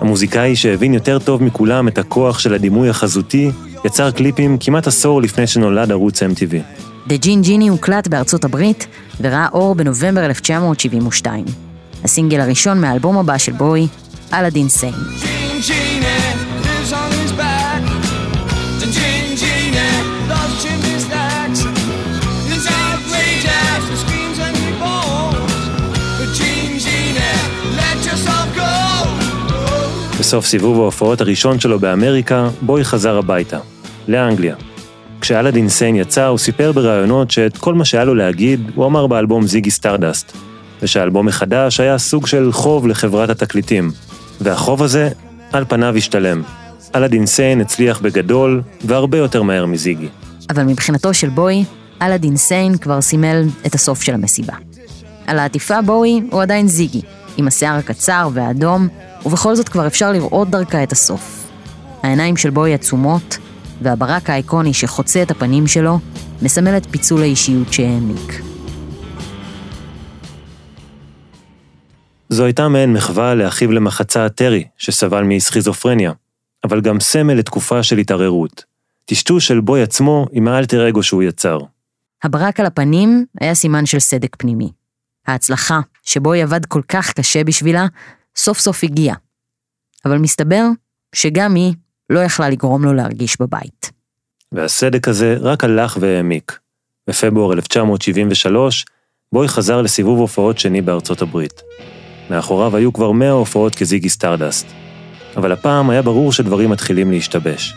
המוזיקאי 0.00 0.56
שהבין 0.56 0.94
יותר 0.94 1.18
טוב 1.18 1.42
מכולם 1.42 1.88
את 1.88 1.98
הכוח 1.98 2.38
של 2.38 2.54
הדימוי 2.54 2.88
החזותי, 2.88 3.50
יצר 3.84 4.10
קליפים 4.10 4.56
כמעט 4.60 4.86
עשור 4.86 5.22
לפני 5.22 5.46
שנולד 5.46 5.90
ערוץ 5.90 6.22
MTV. 6.22 6.54
The 7.06 7.16
Jean 7.16 7.42
Genie 7.42 7.68
הוקלט 7.68 8.08
בארצות 8.08 8.44
הברית 8.44 8.86
וראה 9.20 9.46
אור 9.52 9.74
בנובמבר 9.74 10.24
1972. 10.24 11.44
הסינגל 12.04 12.40
הראשון 12.40 12.80
מהאלבום 12.80 13.18
הבא 13.18 13.38
של 13.38 13.52
בוי, 13.52 13.86
Aladdin 14.32 14.68
Sane. 14.68 14.94
בסוף 30.24 30.46
סיבוב 30.46 30.80
ההופעות 30.80 31.20
הראשון 31.20 31.60
שלו 31.60 31.78
באמריקה, 31.78 32.48
בוי 32.62 32.84
חזר 32.84 33.16
הביתה, 33.16 33.58
לאנגליה. 34.08 34.54
כש 35.20 35.38
Aladdin 35.38 35.68
Sane 35.68 35.96
יצא, 35.96 36.26
הוא 36.26 36.38
סיפר 36.38 36.72
בראיונות 36.72 37.30
שאת 37.30 37.56
כל 37.56 37.74
מה 37.74 37.84
שהיה 37.84 38.04
לו 38.04 38.14
להגיד, 38.14 38.70
הוא 38.74 38.86
אמר 38.86 39.06
באלבום 39.06 39.46
זיגי 39.46 39.70
סטרדסט, 39.70 40.36
ושהאלבום 40.82 41.28
החדש 41.28 41.80
היה 41.80 41.98
סוג 41.98 42.26
של 42.26 42.52
חוב 42.52 42.86
לחברת 42.86 43.30
התקליטים, 43.30 43.90
והחוב 44.40 44.82
הזה, 44.82 45.08
על 45.52 45.64
פניו 45.68 45.96
השתלם. 45.96 46.42
אלאדין 46.94 47.26
סיין 47.26 47.60
הצליח 47.60 48.00
בגדול, 48.00 48.62
והרבה 48.84 49.18
יותר 49.18 49.42
מהר 49.42 49.66
מזיגי. 49.66 50.08
אבל 50.50 50.62
מבחינתו 50.62 51.14
של 51.14 51.28
בוי, 51.28 51.64
אלאדין 52.02 52.36
סיין 52.36 52.78
כבר 52.78 53.00
סימל 53.00 53.44
את 53.66 53.74
הסוף 53.74 54.02
של 54.02 54.14
המסיבה. 54.14 54.54
על 55.26 55.38
העטיפה 55.38 55.82
בוי 55.82 56.22
הוא 56.30 56.42
עדיין 56.42 56.68
זיגי, 56.68 57.02
עם 57.36 57.46
השיער 57.48 57.76
הקצר 57.76 58.28
והאדום, 58.32 58.88
ובכל 59.24 59.54
זאת 59.54 59.68
כבר 59.68 59.86
אפשר 59.86 60.12
לראות 60.12 60.50
דרכה 60.50 60.82
את 60.82 60.92
הסוף. 60.92 61.50
העיניים 62.02 62.36
של 62.36 62.50
בוי 62.50 62.74
עצומות, 62.74 63.38
והברק 63.82 64.30
האיקוני 64.30 64.74
שחוצה 64.74 65.22
את 65.22 65.30
הפנים 65.30 65.66
שלו, 65.66 65.98
מסמל 66.42 66.76
את 66.76 66.86
פיצול 66.90 67.20
האישיות 67.20 67.72
שהעמיק. 67.72 68.42
זו 72.28 72.44
הייתה 72.44 72.68
מעין 72.68 72.92
מחווה 72.92 73.34
לאחיו 73.34 73.72
למחצה 73.72 74.28
טרי, 74.28 74.64
שסבל 74.76 75.22
מסכיזופרניה, 75.22 76.12
אבל 76.64 76.80
גם 76.80 77.00
סמל 77.00 77.34
לתקופה 77.34 77.82
של 77.82 77.98
התערערות. 77.98 78.64
טשטוש 79.04 79.48
של 79.48 79.60
בוי 79.60 79.82
עצמו 79.82 80.26
עם 80.32 80.48
האלטר 80.48 80.88
אגו 80.88 81.02
שהוא 81.02 81.22
יצר. 81.22 81.58
הברק 82.22 82.60
על 82.60 82.66
הפנים 82.66 83.24
היה 83.40 83.54
סימן 83.54 83.86
של 83.86 83.98
סדק 83.98 84.36
פנימי. 84.36 84.72
ההצלחה, 85.26 85.80
שבוי 86.02 86.42
עבד 86.42 86.66
כל 86.66 86.82
כך 86.88 87.12
קשה 87.12 87.44
בשבילה, 87.44 87.86
סוף 88.36 88.58
סוף 88.58 88.84
הגיעה. 88.84 89.16
אבל 90.04 90.18
מסתבר 90.18 90.64
שגם 91.14 91.54
היא 91.54 91.74
לא 92.10 92.20
יכלה 92.20 92.50
לגרום 92.50 92.84
לו 92.84 92.92
להרגיש 92.92 93.40
בבית. 93.40 93.92
והסדק 94.52 95.08
הזה 95.08 95.36
רק 95.40 95.64
הלך 95.64 95.96
והעמיק. 96.00 96.58
בפברואר 97.08 97.52
1973, 97.52 98.84
בוי 99.32 99.48
חזר 99.48 99.82
לסיבוב 99.82 100.18
הופעות 100.18 100.58
שני 100.58 100.82
בארצות 100.82 101.22
הברית. 101.22 101.62
מאחוריו 102.30 102.76
היו 102.76 102.92
כבר 102.92 103.12
100 103.12 103.30
הופעות 103.30 103.74
כזיגי 103.74 104.08
סטרדסט. 104.08 104.66
אבל 105.36 105.52
הפעם 105.52 105.90
היה 105.90 106.02
ברור 106.02 106.32
שדברים 106.32 106.70
מתחילים 106.70 107.10
להשתבש. 107.10 107.74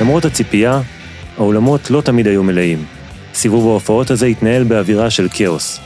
למרות 0.00 0.24
הציפייה, 0.24 0.80
האולמות 1.38 1.90
לא 1.90 2.00
תמיד 2.00 2.26
היו 2.26 2.42
מלאים. 2.42 2.84
סיבוב 3.34 3.66
ההופעות 3.66 4.10
הזה 4.10 4.26
התנהל 4.26 4.64
באווירה 4.64 5.10
של 5.10 5.28
כאוס, 5.32 5.80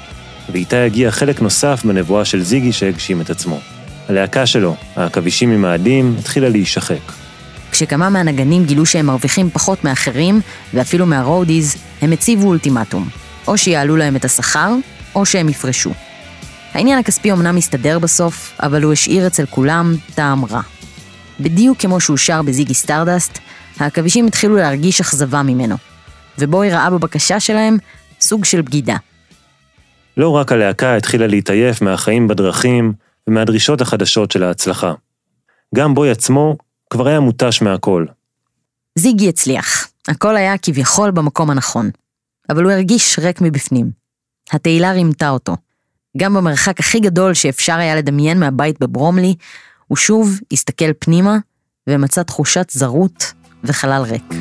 ואיתה 0.53 0.83
הגיע 0.83 1.11
חלק 1.11 1.43
נוסף 1.43 1.83
בנבואה 1.85 2.25
של 2.25 2.43
זיגי 2.43 2.73
שהגשים 2.73 3.21
את 3.21 3.31
עצמו. 3.31 3.61
הלהקה 4.09 4.47
שלו, 4.47 4.77
העכבישים 4.97 5.51
ממאדים, 5.51 6.17
התחילה 6.19 6.49
להישחק. 6.49 7.13
כשכמה 7.71 8.11
מהנגנים 8.11 8.65
גילו 8.65 8.87
שהם 8.87 9.07
מרוויחים 9.07 9.51
פחות 9.51 9.85
מאחרים, 9.85 10.41
ואפילו 10.75 11.07
מהרודיז, 11.07 11.77
הם 12.03 12.13
הציבו 12.13 12.49
אולטימטום. 12.49 13.09
או 13.49 13.59
שיעלו 13.59 13.97
להם 13.97 14.17
את 14.17 14.25
השכר, 14.25 14.75
או 15.15 15.27
שהם 15.27 15.49
יפרשו. 15.49 15.91
העניין 16.73 16.99
הכספי 16.99 17.33
אמנם 17.33 17.57
הסתדר 17.57 17.99
בסוף, 17.99 18.53
אבל 18.63 18.83
הוא 18.83 18.93
השאיר 18.93 19.27
אצל 19.27 19.47
כולם 19.47 19.95
טעם 20.15 20.45
רע. 20.45 20.61
בדיוק 21.41 21.79
כמו 21.79 22.01
שהוא 22.01 22.17
שר 22.17 22.43
בזיגי 22.43 22.75
סטרדסט, 22.75 23.39
העכבישים 23.79 24.27
התחילו 24.27 24.57
להרגיש 24.57 25.01
אכזבה 25.01 25.43
ממנו. 25.43 25.77
ובוי 26.39 26.71
ראה 26.71 26.91
בבקשה 26.91 27.41
שלהם 27.41 27.77
סוג 28.21 28.45
של 28.45 28.63
בגידה. 28.63 28.97
לא 30.17 30.31
רק 30.31 30.53
הלהקה 30.53 30.97
התחילה 30.97 31.27
להתעייף 31.27 31.83
מהחיים 31.83 32.29
בדרכים 32.29 32.93
ומהדרישות 33.27 33.81
החדשות 33.81 34.31
של 34.31 34.43
ההצלחה. 34.43 34.93
גם 35.75 35.95
בוי 35.95 36.11
עצמו 36.11 36.57
כבר 36.91 37.09
היה 37.09 37.21
מותש 37.21 37.63
מהכל. 37.63 38.07
זיגי 38.99 39.29
הצליח, 39.29 39.89
הכל 40.09 40.37
היה 40.37 40.59
כביכול 40.59 41.11
במקום 41.11 41.51
הנכון. 41.51 41.91
אבל 42.51 42.65
הוא 42.65 42.73
הרגיש 42.73 43.19
ריק 43.19 43.41
מבפנים. 43.41 43.91
התהילה 44.53 44.93
רימתה 44.93 45.31
אותו. 45.31 45.57
גם 46.17 46.35
במרחק 46.35 46.81
הכי 46.81 47.01
גדול 47.01 47.35
שאפשר 47.35 47.75
היה 47.75 47.97
לדמיין 47.97 48.41
מהבית 48.41 48.81
בברומלי, 48.81 49.35
הוא 49.87 49.97
שוב 49.97 50.41
הסתכל 50.53 50.93
פנימה 50.99 51.39
ומצא 51.87 52.23
תחושת 52.23 52.71
זרות 52.71 53.33
וחלל 53.67 54.03
ריק. 54.03 54.35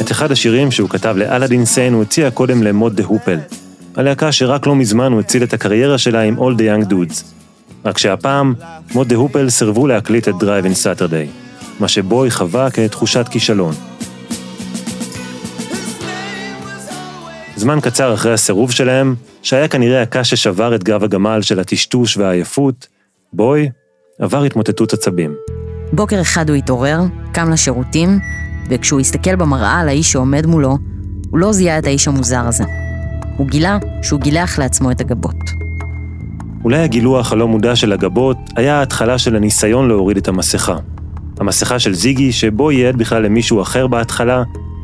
את 0.00 0.10
אחד 0.10 0.32
השירים 0.32 0.70
שהוא 0.70 0.88
כתב 0.88 1.14
לאלאדין 1.18 1.64
סיין 1.64 1.92
הוא 1.92 2.02
הציע 2.02 2.30
קודם 2.30 2.62
למוד 2.62 2.96
דה 2.96 3.04
הופל. 3.04 3.38
הלהקה 3.96 4.32
שרק 4.32 4.66
לא 4.66 4.74
מזמן 4.74 5.12
הוא 5.12 5.20
הציל 5.20 5.42
את 5.42 5.52
הקריירה 5.52 5.98
שלה 5.98 6.20
עם 6.20 6.38
All 6.38 6.58
the 6.58 6.62
Young 6.62 6.90
Dudes. 6.90 7.24
רק 7.84 7.98
שהפעם, 7.98 8.54
מוד 8.94 9.08
דה 9.08 9.16
הופל 9.16 9.50
סירבו 9.50 9.86
להקליט 9.86 10.28
את 10.28 10.34
Drive 10.34 10.64
in 10.64 11.00
Saturday. 11.00 11.46
מה 11.80 11.88
שבוי 11.88 12.30
חווה 12.30 12.70
כתחושת 12.70 13.28
כישלון. 13.30 13.74
זמן 17.56 17.78
קצר 17.80 18.14
אחרי 18.14 18.32
הסירוב 18.32 18.70
שלהם, 18.70 19.14
שהיה 19.46 19.68
כנראה 19.68 20.02
הקש 20.02 20.30
ששבר 20.30 20.74
את 20.74 20.84
גב 20.84 21.04
הגמל 21.04 21.42
של 21.42 21.60
הטשטוש 21.60 22.16
והעייפות, 22.16 22.86
בוי 23.32 23.68
עבר 24.18 24.42
התמוטטות 24.42 24.92
עצבים. 24.92 25.34
בוקר 25.92 26.20
אחד 26.20 26.50
הוא 26.50 26.56
התעורר, 26.56 27.00
קם 27.32 27.50
לשירותים, 27.50 28.18
וכשהוא 28.68 29.00
הסתכל 29.00 29.36
במראה 29.36 29.80
על 29.80 29.88
האיש 29.88 30.12
שעומד 30.12 30.46
מולו, 30.46 30.78
הוא 31.30 31.38
לא 31.38 31.52
זיהה 31.52 31.78
את 31.78 31.86
האיש 31.86 32.08
המוזר 32.08 32.40
הזה. 32.46 32.64
הוא 33.36 33.46
גילה 33.46 33.78
שהוא 34.02 34.20
גילח 34.20 34.58
לעצמו 34.58 34.90
את 34.90 35.00
הגבות. 35.00 35.36
אולי 36.64 36.78
הגילוח 36.78 37.32
הלא 37.32 37.48
מודע 37.48 37.76
של 37.76 37.92
הגבות 37.92 38.36
היה 38.56 38.78
ההתחלה 38.78 39.18
של 39.18 39.36
הניסיון 39.36 39.88
להוריד 39.88 40.16
את 40.16 40.28
המסכה. 40.28 40.76
המסכה 41.40 41.78
של 41.78 41.94
זיגי, 41.94 42.32
שבו 42.32 42.72
ייעד 42.72 42.96
בכלל 42.96 43.22
למישהו 43.22 43.62
אחר 43.62 43.86
בהתחלה, 43.86 44.42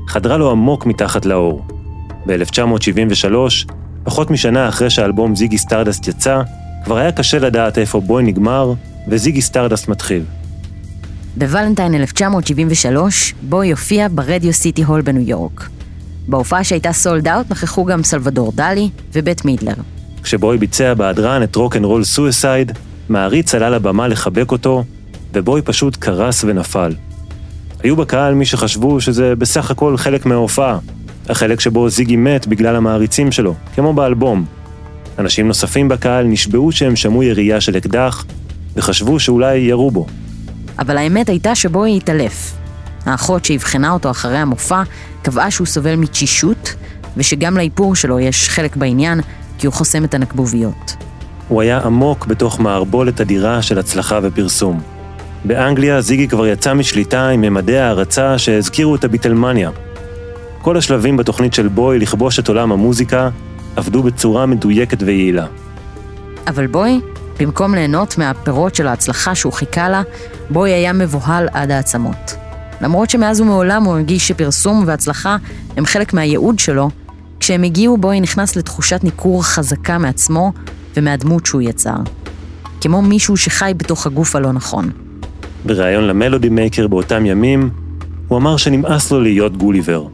חדרה 0.08 0.36
לו 0.36 0.50
עמוק 0.50 0.86
מתחת 0.86 1.26
לעור. 1.26 1.64
ב-1973, 2.26 3.72
פחות 4.04 4.30
משנה 4.30 4.68
אחרי 4.68 4.90
שהאלבום 4.90 5.36
זיגי 5.36 5.58
סטרדסט 5.58 6.08
יצא, 6.08 6.42
כבר 6.84 6.96
היה 6.96 7.12
קשה 7.12 7.38
לדעת 7.38 7.78
איפה 7.78 8.00
בוי 8.00 8.22
נגמר 8.22 8.72
וזיגי 9.08 9.42
סטרדסט 9.42 9.88
מתחיל. 9.88 10.22
בוולנטיין 11.36 11.94
1973, 11.94 13.34
בוי 13.42 13.70
הופיע 13.70 14.08
ברדיו 14.10 14.52
סיטי 14.52 14.82
הול 14.82 15.00
בניו 15.00 15.28
יורק. 15.28 15.68
בהופעה 16.28 16.64
שהייתה 16.64 16.92
sold 16.92 17.28
out 17.28 17.50
נכחו 17.50 17.84
גם 17.84 18.02
סלבדור 18.02 18.52
דלי 18.54 18.90
ובית 19.12 19.44
מידלר. 19.44 19.74
כשבוי 20.22 20.58
ביצע 20.58 20.94
בהדרן 20.94 21.42
את 21.42 21.56
Rock 21.56 21.76
and 21.76 21.84
Roll 21.84 22.04
Suicide, 22.04 22.72
מעריץ 23.08 23.54
עלה 23.54 23.70
לבמה 23.70 24.08
לחבק 24.08 24.52
אותו, 24.52 24.84
ובוי 25.32 25.62
פשוט 25.62 25.96
קרס 25.96 26.44
ונפל. 26.44 26.94
היו 27.82 27.96
בקהל 27.96 28.34
מי 28.34 28.44
שחשבו 28.44 29.00
שזה 29.00 29.36
בסך 29.36 29.70
הכל 29.70 29.96
חלק 29.96 30.26
מההופעה, 30.26 30.78
החלק 31.32 31.60
שבו 31.60 31.88
זיגי 31.88 32.16
מת 32.16 32.46
בגלל 32.46 32.76
המעריצים 32.76 33.32
שלו, 33.32 33.54
כמו 33.74 33.92
באלבום. 33.92 34.44
אנשים 35.18 35.48
נוספים 35.48 35.88
בקהל 35.88 36.26
נשבעו 36.26 36.72
שהם 36.72 36.96
שמעו 36.96 37.22
ירייה 37.22 37.60
של 37.60 37.76
אקדח, 37.76 38.24
וחשבו 38.76 39.20
שאולי 39.20 39.56
ירו 39.56 39.90
בו. 39.90 40.06
אבל 40.78 40.96
האמת 40.96 41.28
הייתה 41.28 41.54
שבוי 41.54 41.96
התעלף. 41.96 42.52
האחות 43.06 43.44
שאבחנה 43.44 43.90
אותו 43.90 44.10
אחרי 44.10 44.38
המופע 44.38 44.82
קבעה 45.22 45.50
שהוא 45.50 45.66
סובל 45.66 45.96
מתשישות, 45.96 46.74
ושגם 47.16 47.56
לאיפור 47.56 47.94
שלו 47.94 48.20
יש 48.20 48.48
חלק 48.48 48.76
בעניין, 48.76 49.20
כי 49.58 49.66
הוא 49.66 49.74
חוסם 49.74 50.04
את 50.04 50.14
הנקבוביות. 50.14 50.96
הוא 51.48 51.62
היה 51.62 51.78
עמוק 51.78 52.26
בתוך 52.26 52.60
מערבולת 52.60 53.20
אדירה 53.20 53.62
של 53.62 53.78
הצלחה 53.78 54.18
ופרסום. 54.22 54.80
באנגליה 55.44 56.00
זיגי 56.00 56.28
כבר 56.28 56.46
יצא 56.46 56.74
משליטה 56.74 57.28
עם 57.28 57.40
ממדי 57.40 57.78
הערצה 57.78 58.38
שהזכירו 58.38 58.94
את 58.94 59.04
הביטלמניה. 59.04 59.70
כל 60.62 60.76
השלבים 60.76 61.16
בתוכנית 61.16 61.54
של 61.54 61.68
בוי 61.68 61.98
לכבוש 61.98 62.38
את 62.38 62.48
עולם 62.48 62.72
המוזיקה 62.72 63.28
עבדו 63.76 64.02
בצורה 64.02 64.46
מדויקת 64.46 65.02
ויעילה. 65.02 65.46
אבל 66.46 66.66
בוי, 66.66 67.00
במקום 67.40 67.74
ליהנות 67.74 68.18
מהפירות 68.18 68.74
של 68.74 68.86
ההצלחה 68.86 69.34
שהוא 69.34 69.52
חיכה 69.52 69.88
לה, 69.88 70.02
בוי 70.50 70.70
היה 70.70 70.92
מבוהל 70.92 71.48
עד 71.52 71.70
העצמות. 71.70 72.36
למרות 72.80 73.10
שמאז 73.10 73.40
ומעולם 73.40 73.84
הוא 73.84 73.94
הרגיש 73.94 74.28
שפרסום 74.28 74.84
והצלחה 74.86 75.36
הם 75.76 75.86
חלק 75.86 76.12
מהייעוד 76.12 76.58
שלו, 76.58 76.90
כשהם 77.40 77.62
הגיעו 77.62 77.96
בוי 77.96 78.20
נכנס 78.20 78.56
לתחושת 78.56 79.04
ניכור 79.04 79.44
חזקה 79.44 79.98
מעצמו 79.98 80.52
ומהדמות 80.96 81.46
שהוא 81.46 81.62
יצר. 81.62 81.96
כמו 82.80 83.02
מישהו 83.02 83.36
שחי 83.36 83.72
בתוך 83.76 84.06
הגוף 84.06 84.36
הלא 84.36 84.52
נכון. 84.52 84.90
בריאיון 85.64 86.04
ל 86.04 86.11
Melody 86.11 86.48
Maker 86.48 86.86
באותם 86.86 87.26
ימים, 87.26 87.70
הוא 88.28 88.38
אמר 88.38 88.56
שנמאס 88.56 89.12
לו 89.12 89.20
להיות 89.20 89.56
גוליבר, 89.56 90.06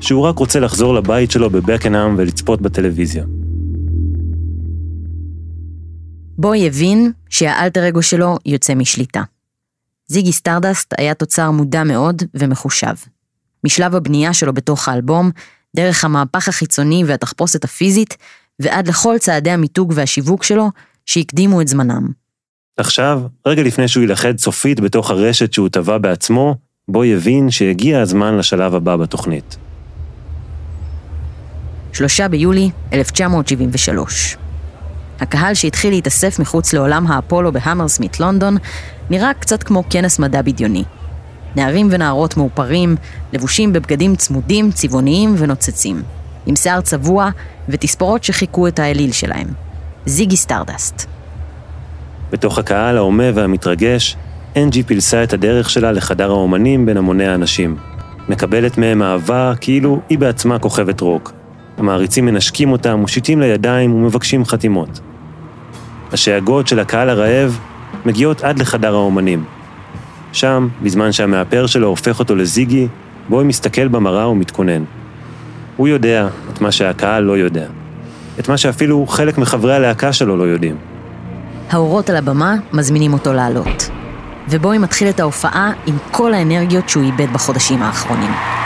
שהוא 0.00 0.22
רק 0.26 0.38
רוצה 0.38 0.60
לחזור 0.60 0.94
לבית 0.94 1.30
שלו 1.30 1.50
בבקנאם 1.50 2.14
ולצפות 2.18 2.62
בטלוויזיה. 2.62 3.24
בוי 6.38 6.66
הבין 6.66 7.12
שהאלטר 7.30 7.88
אגו 7.88 8.02
שלו 8.02 8.36
יוצא 8.46 8.74
משליטה. 8.74 9.22
זיגי 10.06 10.32
סטרדסט 10.32 10.94
היה 10.98 11.14
תוצר 11.14 11.50
מודע 11.50 11.84
מאוד 11.84 12.22
ומחושב. 12.34 12.94
משלב 13.64 13.94
הבנייה 13.94 14.34
שלו 14.34 14.52
בתוך 14.52 14.88
האלבום, 14.88 15.30
דרך 15.76 16.04
המהפך 16.04 16.48
החיצוני 16.48 17.04
והתחפושת 17.06 17.64
הפיזית, 17.64 18.16
ועד 18.60 18.88
לכל 18.88 19.18
צעדי 19.18 19.50
המיתוג 19.50 19.92
והשיווק 19.96 20.44
שלו, 20.44 20.70
שהקדימו 21.06 21.60
את 21.60 21.68
זמנם. 21.68 22.08
עכשיו, 22.76 23.22
רגע 23.46 23.62
לפני 23.62 23.88
שהוא 23.88 24.00
יילכד 24.00 24.38
סופית 24.38 24.80
בתוך 24.80 25.10
הרשת 25.10 25.52
שהוא 25.52 25.68
טבע 25.68 25.98
בעצמו, 25.98 26.54
בוי 26.88 27.14
הבין 27.14 27.50
שהגיע 27.50 28.00
הזמן 28.00 28.36
לשלב 28.36 28.74
הבא 28.74 28.96
בתוכנית. 28.96 29.56
שלושה 31.92 32.28
ביולי 32.28 32.70
1973. 32.92 34.36
הקהל 35.20 35.54
שהתחיל 35.54 35.90
להתאסף 35.90 36.38
מחוץ 36.38 36.72
לעולם 36.72 37.06
האפולו 37.06 37.52
בהמרסמית 37.52 38.20
לונדון 38.20 38.56
נראה 39.10 39.34
קצת 39.34 39.62
כמו 39.62 39.84
כנס 39.90 40.18
מדע 40.18 40.42
בדיוני. 40.42 40.84
נערים 41.56 41.88
ונערות 41.90 42.36
מאופרים, 42.36 42.96
לבושים 43.32 43.72
בבגדים 43.72 44.16
צמודים, 44.16 44.70
צבעוניים 44.70 45.34
ונוצצים, 45.38 46.02
עם 46.46 46.56
שיער 46.56 46.80
צבוע 46.80 47.30
ותספורות 47.68 48.24
שחיקו 48.24 48.68
את 48.68 48.78
האליל 48.78 49.12
שלהם. 49.12 49.46
זיגי 50.06 50.36
סטרדסט. 50.36 51.06
בתוך 52.30 52.58
הקהל 52.58 52.96
ההומה 52.96 53.24
והמתרגש, 53.34 54.16
אנג'י 54.56 54.82
פילסה 54.82 55.22
את 55.22 55.32
הדרך 55.32 55.70
שלה 55.70 55.92
לחדר 55.92 56.30
האומנים 56.30 56.86
בין 56.86 56.96
המוני 56.96 57.26
האנשים. 57.26 57.76
מקבלת 58.28 58.78
מהם 58.78 59.02
אהבה 59.02 59.52
כאילו 59.60 60.00
היא 60.08 60.18
בעצמה 60.18 60.58
כוכבת 60.58 61.00
רוק. 61.00 61.37
המעריצים 61.78 62.26
מנשקים 62.26 62.72
אותה, 62.72 62.96
מושיטים 62.96 63.40
לה 63.40 63.55
ידיים 63.55 63.94
ומבקשים 63.94 64.44
חתימות. 64.44 65.00
השאגות 66.12 66.66
של 66.66 66.78
הקהל 66.80 67.10
הרעב 67.10 67.58
מגיעות 68.04 68.44
עד 68.44 68.58
לחדר 68.58 68.94
האומנים. 68.94 69.44
שם, 70.32 70.68
בזמן 70.82 71.12
שהמאפר 71.12 71.66
שלו 71.66 71.88
הופך 71.88 72.18
אותו 72.18 72.36
לזיגי, 72.36 72.88
בוי 73.28 73.44
מסתכל 73.44 73.88
במראה 73.88 74.28
ומתכונן. 74.28 74.84
הוא 75.76 75.88
יודע 75.88 76.28
את 76.52 76.60
מה 76.60 76.72
שהקהל 76.72 77.22
לא 77.22 77.38
יודע. 77.38 77.66
את 78.38 78.48
מה 78.48 78.56
שאפילו 78.56 79.06
חלק 79.06 79.38
מחברי 79.38 79.74
הלהקה 79.74 80.12
שלו 80.12 80.36
לא 80.36 80.44
יודעים. 80.44 80.76
האורות 81.70 82.10
על 82.10 82.16
הבמה 82.16 82.54
מזמינים 82.72 83.12
אותו 83.12 83.32
לעלות. 83.32 83.90
ובוי 84.48 84.78
מתחיל 84.78 85.08
את 85.08 85.20
ההופעה 85.20 85.72
עם 85.86 85.96
כל 86.10 86.34
האנרגיות 86.34 86.88
שהוא 86.88 87.04
איבד 87.04 87.32
בחודשים 87.32 87.82
האחרונים. 87.82 88.57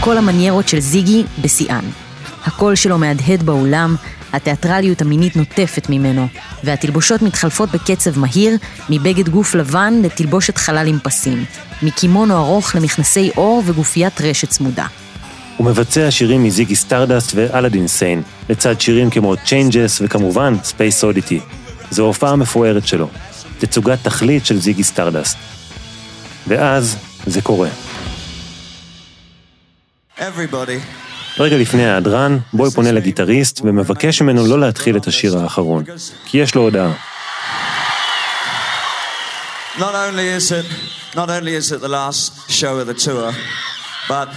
כל 0.00 0.18
המניירות 0.18 0.68
של 0.68 0.80
זיגי 0.80 1.24
בשיאן. 1.42 1.84
הקול 2.46 2.74
שלו 2.74 2.98
מהדהד 2.98 3.42
באולם, 3.42 3.96
התיאטרליות 4.32 5.02
המינית 5.02 5.36
נוטפת 5.36 5.90
ממנו, 5.90 6.26
והתלבושות 6.64 7.22
מתחלפות 7.22 7.70
בקצב 7.70 8.18
מהיר, 8.18 8.56
מבגד 8.90 9.28
גוף 9.28 9.54
לבן 9.54 9.94
לתלבושת 10.04 10.56
חלל 10.56 10.86
עם 10.86 10.98
פסים, 11.02 11.44
מקימונו 11.82 12.36
ארוך 12.36 12.74
למכנסי 12.74 13.30
עור 13.34 13.62
וגופיית 13.66 14.20
רשת 14.20 14.48
צמודה. 14.48 14.86
הוא 15.56 15.66
מבצע 15.66 16.10
שירים 16.10 16.44
מזיגי 16.44 16.76
סטרדסט 16.76 17.32
ו 17.34 17.41
Aladdin 17.41 17.88
Sane, 17.88 18.22
לצד 18.48 18.80
שירים 18.80 19.10
כמו 19.10 19.34
Changes 19.34 20.00
וכמובן 20.00 20.54
Space 20.62 21.02
Oddity. 21.02 21.40
זו 21.90 22.04
ההופעה 22.04 22.30
המפוארת 22.32 22.86
שלו, 22.86 23.08
תצוגת 23.58 23.98
תכלית 24.02 24.46
של 24.46 24.60
זיגי 24.60 24.84
סטרדסט. 24.84 25.36
ואז 26.48 26.96
זה 27.26 27.42
קורה. 27.42 27.68
Everybody, 30.20 30.80
רגע 31.38 31.56
לפני 31.56 31.86
ההדרן, 31.86 32.38
בוי 32.52 32.70
פונה 32.70 32.92
לגיטריסט 32.92 33.60
ומבקש 33.64 34.22
ממנו 34.22 34.46
לא 34.46 34.60
להתחיל 34.60 34.96
את 34.96 35.06
השיר 35.06 35.38
האחרון, 35.38 35.84
כי 36.26 36.38
יש 36.38 36.54
לו 36.54 36.62
הודעה. 36.62 36.92
not 39.78 39.94
only 39.94 40.28
is 40.38 40.52
it, 40.52 40.66
not 41.14 41.28
only 41.30 41.54
is 41.54 41.72
it 41.72 41.80
the 41.80 41.88
last 41.88 42.50
show 42.50 42.78
of 42.78 42.86
the 42.86 42.98
tour, 43.06 43.32
but 44.08 44.28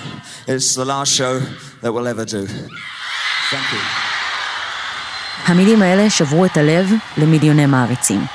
it's 0.48 0.76
the 0.76 0.86
last 0.86 1.12
show 1.20 1.40
that 1.82 1.92
we'll 1.94 2.08
ever 2.08 2.26
do. 2.26 2.48
Thank 3.52 3.68
you. 3.74 3.84
המילים 5.46 5.82
האלה 5.82 6.10
שברו 6.10 6.46
את 6.46 6.58
הלב 6.58 6.92
למיליוני 7.18 7.66
מעריצים. 7.66 8.26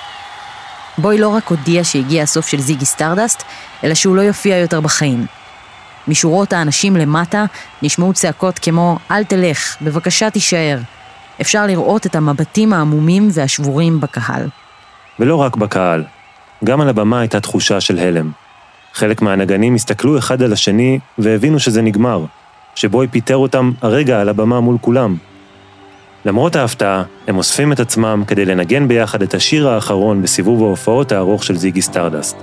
בוי 0.98 1.18
לא 1.18 1.28
רק 1.28 1.48
הודיע 1.48 1.84
שהגיע 1.84 2.22
הסוף 2.22 2.48
של 2.48 2.61
זיגי 2.61 2.84
סטרדסט, 2.84 3.42
אלא 3.84 3.94
שהוא 3.94 4.16
לא 4.16 4.20
יופיע 4.20 4.56
יותר 4.56 4.80
בחיים. 4.80 5.38
משורות 6.09 6.53
האנשים 6.53 6.97
למטה 6.97 7.44
נשמעו 7.83 8.12
צעקות 8.12 8.59
כמו 8.59 8.99
"אל 9.11 9.25
תלך, 9.25 9.77
בבקשה 9.83 10.31
תישאר". 10.31 10.79
אפשר 11.40 11.66
לראות 11.66 12.07
את 12.07 12.16
המבטים 12.16 12.73
העמומים 12.73 13.29
והשבורים 13.33 14.01
בקהל. 14.01 14.49
ולא 15.21 15.37
רק 15.37 15.57
בקהל, 15.57 16.05
גם 16.64 16.81
על 16.81 16.88
הבמה 16.88 17.21
הייתה 17.21 17.40
תחושה 17.40 17.81
של 17.81 17.99
הלם. 17.99 18.31
חלק 18.94 19.23
מהנגנים 19.23 19.75
הסתכלו 19.75 20.18
אחד 20.18 20.42
על 20.42 20.53
השני 20.53 20.99
והבינו 21.18 21.59
שזה 21.59 21.83
נגמר, 21.83 22.25
שבוי 22.75 23.09
פיטר 23.09 23.37
אותם 23.37 23.73
הרגע 23.83 24.21
על 24.21 24.29
הבמה 24.29 24.61
מול 24.61 24.77
כולם. 24.81 25.16
למרות 26.25 26.57
ההפתעה, 26.57 27.03
הם 27.27 27.37
אוספים 27.37 27.73
את 27.73 27.81
עצמם 27.81 28.23
כדי 28.27 28.44
לנגן 28.44 28.88
ביחד 28.88 29.23
את 29.23 29.35
השיר 29.35 29.68
האחרון 29.68 30.23
בסיבוב 30.23 30.62
ההופעות 30.62 31.12
הארוך 31.12 31.44
של 31.44 31.57
זיגי 31.57 31.83
סטרדסט, 31.83 32.37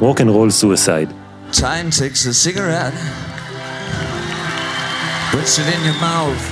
Roll 0.00 0.52
Suicide. 0.62 1.12
Time 1.52 1.90
takes 1.90 2.26
a 2.26 2.34
cigarette, 2.34 2.94
puts 5.30 5.58
it 5.58 5.66
in 5.74 5.80
your 5.88 5.98
mouth. 6.00 6.42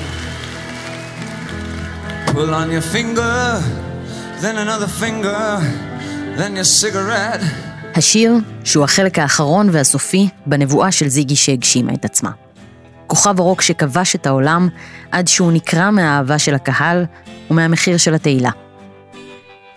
Pull 2.32 2.54
on 2.54 2.70
your 2.70 2.80
finger, 2.80 3.60
then 4.40 4.56
another 4.56 4.86
finger, 4.86 5.60
then 6.36 6.54
your 6.56 6.64
cigarette. 6.64 7.42
השיר, 7.94 8.32
שהוא 8.64 8.84
החלק 8.84 9.18
האחרון 9.18 9.68
והסופי 9.72 10.28
בנבואה 10.46 10.92
של 10.92 11.08
זיגי 11.08 11.36
שהגשימה 11.36 11.92
את 11.94 12.04
עצמה. 12.04 12.30
כוכב 13.06 13.40
הרוק 13.40 13.62
שכבש 13.62 14.14
את 14.14 14.26
העולם 14.26 14.68
עד 15.10 15.28
שהוא 15.28 15.52
נקרע 15.52 15.90
מהאהבה 15.90 16.38
של 16.38 16.54
הקהל 16.54 17.04
ומהמחיר 17.50 17.96
של 17.96 18.14
התהילה. 18.14 18.50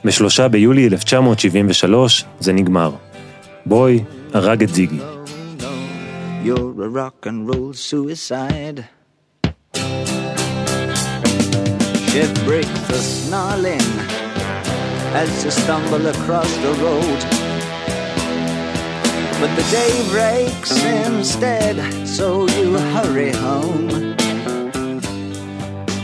בשלושה 0.05 0.47
ביולי 0.47 0.87
1973 0.87 2.25
זה 2.39 2.53
נגמר. 2.53 2.91
בוי 3.65 4.03
הרג 4.33 4.63
את 4.63 4.73
זיגי. 4.73 4.99
You're 6.43 6.83
a 6.87 6.89
rock 6.89 7.25
and 7.29 7.47
roll 7.49 7.73
suicide. 7.73 8.77
Ship 12.09 12.33
breaks 12.47 12.81
the 12.91 12.99
snarling 13.15 13.89
as 15.21 15.29
you 15.43 15.51
stumble 15.61 16.05
across 16.15 16.51
the 16.65 16.73
road. 16.85 17.19
But 19.41 19.51
the 19.59 19.65
day 19.77 19.93
breaks 20.15 20.73
instead, 21.03 21.75
so 22.17 22.27
you 22.57 22.67
hurry 22.93 23.31
home. 23.45 23.87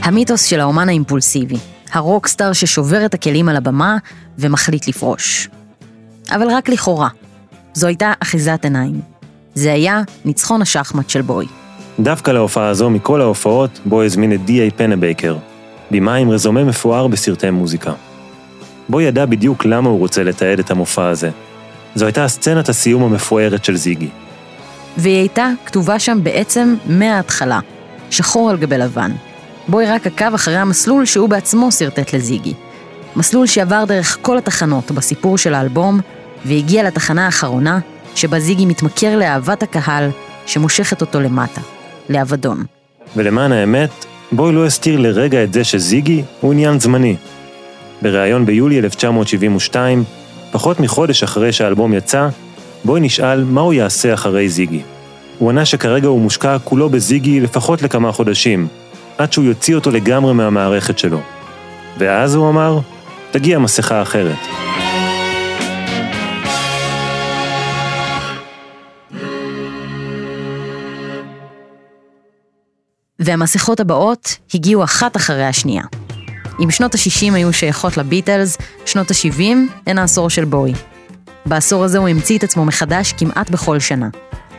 המיתוס 0.03 0.45
של 0.45 0.59
האומן 0.59 0.89
האימפולסיבי, 0.89 1.57
הרוקסטאר 1.91 2.53
ששובר 2.53 3.05
את 3.05 3.13
הכלים 3.13 3.49
על 3.49 3.55
הבמה 3.55 3.97
ומחליט 4.37 4.87
לפרוש. 4.87 5.49
אבל 6.29 6.47
רק 6.51 6.69
לכאורה. 6.69 7.09
זו 7.73 7.87
הייתה 7.87 8.13
אחיזת 8.19 8.59
עיניים. 8.63 9.01
זה 9.55 9.73
היה 9.73 10.01
ניצחון 10.25 10.61
השחמט 10.61 11.09
של 11.09 11.21
בוי. 11.21 11.45
דווקא 11.99 12.31
להופעה 12.31 12.67
הזו 12.67 12.89
מכל 12.89 13.21
ההופעות, 13.21 13.79
בו 13.85 14.03
הזמין 14.03 14.33
את 14.33 14.45
די.איי 14.45 14.71
פנבייקר, 14.71 15.37
בימה 15.91 16.15
עם 16.15 16.29
רזומה 16.29 16.63
מפואר 16.63 17.07
בסרטי 17.07 17.49
מוזיקה. 17.49 17.93
בו 18.89 19.01
ידע 19.01 19.25
בדיוק 19.25 19.65
למה 19.65 19.89
הוא 19.89 19.99
רוצה 19.99 20.23
לתעד 20.23 20.59
את 20.59 20.71
המופע 20.71 21.07
הזה. 21.07 21.29
זו 21.95 22.05
הייתה 22.05 22.27
סצנת 22.27 22.69
הסיום 22.69 23.03
המפוארת 23.03 23.65
של 23.65 23.77
זיגי. 23.77 24.09
והיא 24.97 25.17
הייתה 25.17 25.49
כתובה 25.65 25.99
שם 25.99 26.19
בעצם 26.23 26.75
מההתחלה, 26.85 27.59
שחור 28.09 28.49
על 28.49 28.57
גבי 28.57 28.77
לבן. 28.77 29.11
בוי 29.67 29.85
רק 29.85 30.07
עקב 30.07 30.33
אחרי 30.33 30.57
המסלול 30.57 31.05
שהוא 31.05 31.29
בעצמו 31.29 31.71
שרטט 31.71 32.13
לזיגי. 32.13 32.53
מסלול 33.15 33.47
שעבר 33.47 33.85
דרך 33.85 34.17
כל 34.21 34.37
התחנות 34.37 34.91
בסיפור 34.91 35.37
של 35.37 35.53
האלבום, 35.53 35.99
והגיע 36.45 36.83
לתחנה 36.83 37.25
האחרונה, 37.25 37.79
שבה 38.15 38.39
זיגי 38.39 38.65
מתמכר 38.65 39.17
לאהבת 39.17 39.63
הקהל, 39.63 40.09
שמושכת 40.45 41.01
אותו 41.01 41.19
למטה, 41.19 41.61
לאבדון. 42.09 42.63
ולמען 43.15 43.51
האמת, 43.51 44.05
בוי 44.31 44.53
לא 44.53 44.65
הסתיר 44.65 44.99
לרגע 44.99 45.43
את 45.43 45.53
זה 45.53 45.63
שזיגי 45.63 46.23
הוא 46.41 46.53
עניין 46.53 46.79
זמני. 46.79 47.15
בריאיון 48.01 48.45
ביולי 48.45 48.79
1972, 48.79 50.03
פחות 50.51 50.79
מחודש 50.79 51.23
אחרי 51.23 51.51
שהאלבום 51.51 51.93
יצא, 51.93 52.27
בוי 52.85 52.99
נשאל 52.99 53.43
מה 53.43 53.61
הוא 53.61 53.73
יעשה 53.73 54.13
אחרי 54.13 54.49
זיגי. 54.49 54.81
הוא 55.37 55.49
ענה 55.49 55.65
שכרגע 55.65 56.07
הוא 56.07 56.21
מושקע 56.21 56.57
כולו 56.63 56.89
בזיגי 56.89 57.39
לפחות 57.39 57.81
לכמה 57.81 58.11
חודשים, 58.11 58.67
עד 59.17 59.33
שהוא 59.33 59.45
יוציא 59.45 59.75
אותו 59.75 59.91
לגמרי 59.91 60.33
מהמערכת 60.33 60.99
שלו. 60.99 61.19
ואז 61.97 62.35
הוא 62.35 62.49
אמר, 62.49 62.79
תגיע 63.31 63.59
מסכה 63.59 64.01
אחרת. 64.01 64.62
והמסכות 73.25 73.79
הבאות 73.79 74.37
הגיעו 74.53 74.83
אחת 74.83 75.17
אחרי 75.17 75.45
השנייה. 75.45 75.83
אם 76.63 76.71
שנות 76.71 76.95
ה-60 76.95 77.33
היו 77.33 77.53
שייכות 77.53 77.97
לביטלס, 77.97 78.57
שנות 78.85 79.11
ה-70 79.11 79.43
הן 79.87 79.97
העשור 79.97 80.29
של 80.29 80.45
בוי. 80.45 80.73
בעשור 81.45 81.83
הזה 81.83 81.97
הוא 81.97 82.07
המציא 82.07 82.37
את 82.37 82.43
עצמו 82.43 82.65
מחדש 82.65 83.13
כמעט 83.13 83.49
בכל 83.49 83.79
שנה. 83.79 84.09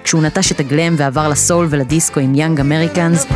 כשהוא 0.04 0.22
נטש 0.22 0.52
את 0.52 0.60
הגלאם 0.60 0.94
ועבר 0.98 1.28
לסול 1.28 1.66
ולדיסקו 1.70 2.20
עם 2.20 2.34
Young 2.34 2.60
Americans. 2.60 3.26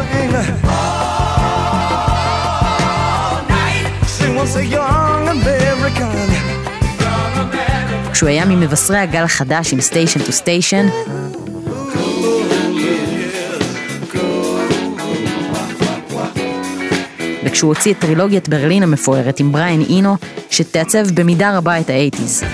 כשהוא 8.13 8.29
היה 8.29 8.45
ממבשרי 8.45 8.99
הגל 8.99 9.23
החדש 9.23 9.73
עם 9.73 9.81
Station 9.81 10.21
to 10.21 10.33
Station, 10.33 10.87
וכשהוא 17.49 17.75
הוציא 17.75 17.93
את 17.93 17.99
טרילוגיית 17.99 18.49
ברלין 18.49 18.83
המפוארת 18.83 19.41
עם 19.41 19.53
בריאן 19.53 19.81
אינו, 19.81 20.17
שתעצב 20.51 21.11
במידה 21.15 21.59
רבה 21.59 21.81
את 21.81 21.91
האייטיז. 21.91 22.45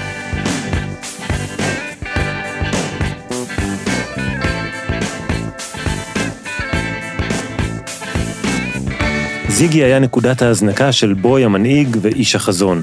זיגי 9.48 9.84
היה 9.84 9.98
נקודת 9.98 10.42
ההזנקה 10.42 10.92
של 10.92 11.12
בוי 11.14 11.44
המנהיג 11.44 11.96
ואיש 12.00 12.34
החזון. 12.34 12.82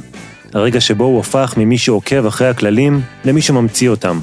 הרגע 0.54 0.82
שבו 0.82 1.04
הוא 1.04 1.20
הפך 1.20 1.54
ממי 1.58 1.78
שעוקב 1.78 2.26
אחרי 2.26 2.48
הכללים 2.48 3.02
למי 3.26 3.42
שממציא 3.42 3.90
אותם. 3.90 4.20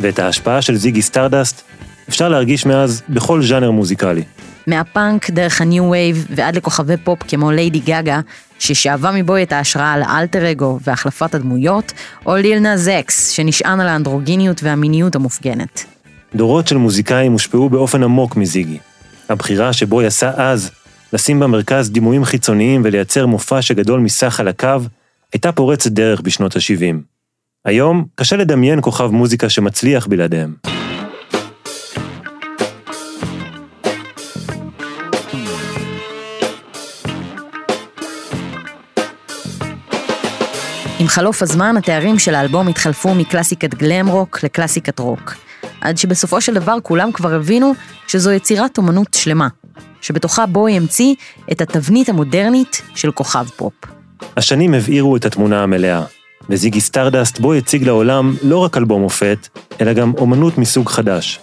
ואת 0.00 0.18
ההשפעה 0.18 0.62
של 0.62 0.76
זיגי 0.76 1.02
סטרדסט 1.02 1.62
אפשר 2.08 2.28
להרגיש 2.28 2.66
מאז 2.66 3.02
בכל 3.08 3.42
ז'אנר 3.42 3.70
מוזיקלי. 3.70 4.22
מהפאנק 4.68 5.30
דרך 5.30 5.60
ה 5.60 5.67
New 5.67 5.90
Wave 5.90 6.26
ועד 6.30 6.56
לכוכבי 6.56 6.96
פופ 6.96 7.18
כמו 7.28 7.50
ליידי 7.50 7.78
גאגה, 7.78 8.20
ששאבה 8.58 9.10
מבוי 9.10 9.42
את 9.42 9.52
ההשראה 9.52 9.92
על 9.92 10.02
אלטר 10.02 10.50
אגו 10.50 10.78
והחלפת 10.84 11.34
הדמויות, 11.34 11.92
או 12.26 12.36
ליל 12.36 12.58
נאז 12.58 12.88
אקס, 12.88 13.28
שנשען 13.28 13.80
על 13.80 13.88
האנדרוגיניות 13.88 14.62
והמיניות 14.62 15.14
המופגנת. 15.14 15.84
דורות 16.34 16.66
של 16.66 16.76
מוזיקאים 16.76 17.32
הושפעו 17.32 17.68
באופן 17.68 18.02
עמוק 18.02 18.36
מזיגי. 18.36 18.78
הבחירה 19.28 19.72
שבוי 19.72 20.06
עשה 20.06 20.30
אז, 20.36 20.70
לשים 21.12 21.40
במרכז 21.40 21.90
דימויים 21.90 22.24
חיצוניים 22.24 22.80
ולייצר 22.84 23.26
מופע 23.26 23.62
שגדול 23.62 24.00
מסך 24.00 24.28
חלקיו, 24.28 24.84
הייתה 25.32 25.52
פורצת 25.52 25.90
דרך 25.90 26.20
בשנות 26.20 26.56
ה-70. 26.56 26.96
היום 27.64 28.04
קשה 28.14 28.36
לדמיין 28.36 28.78
כוכב 28.82 29.10
מוזיקה 29.10 29.48
שמצליח 29.48 30.06
בלעדיהם. 30.06 30.77
עם 40.98 41.08
חלוף 41.08 41.42
הזמן, 41.42 41.76
התארים 41.76 42.18
של 42.18 42.34
האלבום 42.34 42.68
התחלפו 42.68 43.14
מקלאסיקת 43.14 43.74
glam 43.74 44.08
rock 44.08 44.44
לקלאסיקת 44.44 44.98
רוק. 44.98 45.34
עד 45.80 45.98
שבסופו 45.98 46.40
של 46.40 46.54
דבר 46.54 46.76
כולם 46.82 47.12
כבר 47.12 47.34
הבינו 47.34 47.74
שזו 48.06 48.30
יצירת 48.30 48.78
אומנות 48.78 49.14
שלמה, 49.14 49.48
שבתוכה 50.00 50.46
בוי 50.46 50.72
המציא 50.72 51.14
את 51.52 51.60
התבנית 51.60 52.08
המודרנית 52.08 52.82
של 52.94 53.12
כוכב 53.12 53.46
פופ. 53.56 53.72
השנים 54.36 54.74
הבהירו 54.74 55.16
את 55.16 55.24
התמונה 55.24 55.62
המלאה, 55.62 56.02
ובזיגי 56.50 56.80
סטארדסט 56.80 57.40
בוי 57.40 57.54
הציג 57.54 57.84
לעולם 57.84 58.34
לא 58.42 58.58
רק 58.58 58.76
אלבום 58.76 59.02
מופת, 59.02 59.48
אלא 59.80 59.92
גם 59.92 60.12
אומנות 60.18 60.58
מסוג 60.58 60.88
חדש. 60.88 61.40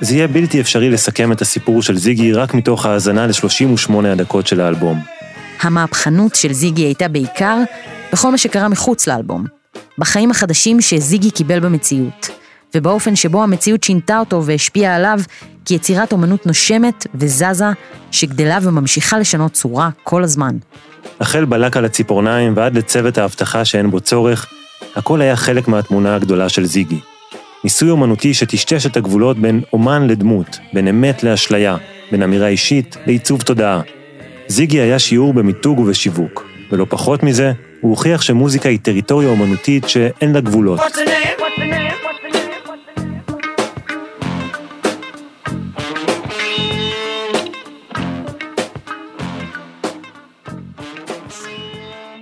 זה 0.00 0.14
יהיה 0.14 0.28
בלתי 0.28 0.60
אפשרי 0.60 0.90
לסכם 0.90 1.32
את 1.32 1.42
הסיפור 1.42 1.82
של 1.82 1.98
זיגי 1.98 2.32
רק 2.32 2.54
מתוך 2.54 2.86
האזנה 2.86 3.26
ל-38 3.26 3.92
הדקות 4.06 4.46
של 4.46 4.60
האלבום. 4.60 5.21
המהפכנות 5.62 6.34
של 6.34 6.52
זיגי 6.52 6.82
הייתה 6.82 7.08
בעיקר 7.08 7.58
בכל 8.12 8.30
מה 8.30 8.38
שקרה 8.38 8.68
מחוץ 8.68 9.08
לאלבום, 9.08 9.44
בחיים 9.98 10.30
החדשים 10.30 10.80
שזיגי 10.80 11.30
קיבל 11.30 11.60
במציאות, 11.60 12.28
ובאופן 12.74 13.16
שבו 13.16 13.42
המציאות 13.42 13.84
שינתה 13.84 14.18
אותו 14.18 14.44
והשפיעה 14.44 14.96
עליו 14.96 15.20
כיצירת 15.64 16.12
אומנות 16.12 16.46
נושמת 16.46 17.06
וזזה, 17.14 17.64
שגדלה 18.10 18.58
וממשיכה 18.62 19.18
לשנות 19.18 19.52
צורה 19.52 19.90
כל 20.02 20.22
הזמן. 20.22 20.56
החל 21.20 21.44
בלק 21.44 21.76
על 21.76 21.84
הציפורניים 21.84 22.52
ועד 22.56 22.78
לצוות 22.78 23.18
האבטחה 23.18 23.64
שאין 23.64 23.90
בו 23.90 24.00
צורך, 24.00 24.46
הכל 24.96 25.20
היה 25.20 25.36
חלק 25.36 25.68
מהתמונה 25.68 26.14
הגדולה 26.14 26.48
של 26.48 26.64
זיגי. 26.66 27.00
ניסוי 27.64 27.90
אומנותי 27.90 28.34
שטשטש 28.34 28.86
את 28.86 28.96
הגבולות 28.96 29.38
בין 29.38 29.60
אומן 29.72 30.06
לדמות, 30.06 30.58
בין 30.72 30.88
אמת 30.88 31.22
לאשליה, 31.22 31.76
בין 32.10 32.22
אמירה 32.22 32.48
אישית 32.48 32.96
לעיצוב 33.06 33.42
תודעה. 33.42 33.80
זיגי 34.52 34.80
היה 34.80 34.98
שיעור 34.98 35.34
במיתוג 35.34 35.78
ובשיווק, 35.78 36.46
ולא 36.72 36.86
פחות 36.88 37.22
מזה, 37.22 37.52
הוא 37.80 37.90
הוכיח 37.90 38.22
שמוזיקה 38.22 38.68
היא 38.68 38.78
טריטוריה 38.82 39.28
אומנותית 39.28 39.88
שאין 39.88 40.32
לה 40.32 40.40
גבולות. 40.40 40.80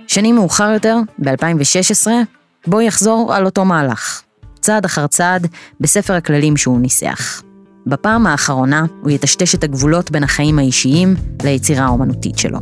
שנים 0.07 0.35
מאוחר 0.35 0.69
יותר, 0.73 0.97
ב-2016, 1.19 2.07
בו 2.67 2.81
יחזור 2.81 3.33
על 3.35 3.45
אותו 3.45 3.65
מהלך, 3.65 4.21
צעד 4.59 4.85
אחר 4.85 5.07
צעד, 5.07 5.47
בספר 5.79 6.13
הכללים 6.13 6.57
שהוא 6.57 6.79
ניסח. 6.79 7.50
בפעם 7.87 8.27
האחרונה 8.27 8.85
הוא 9.01 9.11
יטשטש 9.11 9.55
את 9.55 9.63
הגבולות 9.63 10.11
בין 10.11 10.23
החיים 10.23 10.59
האישיים 10.59 11.15
ליצירה 11.43 11.85
האומנותית 11.85 12.37
שלו. 12.37 12.59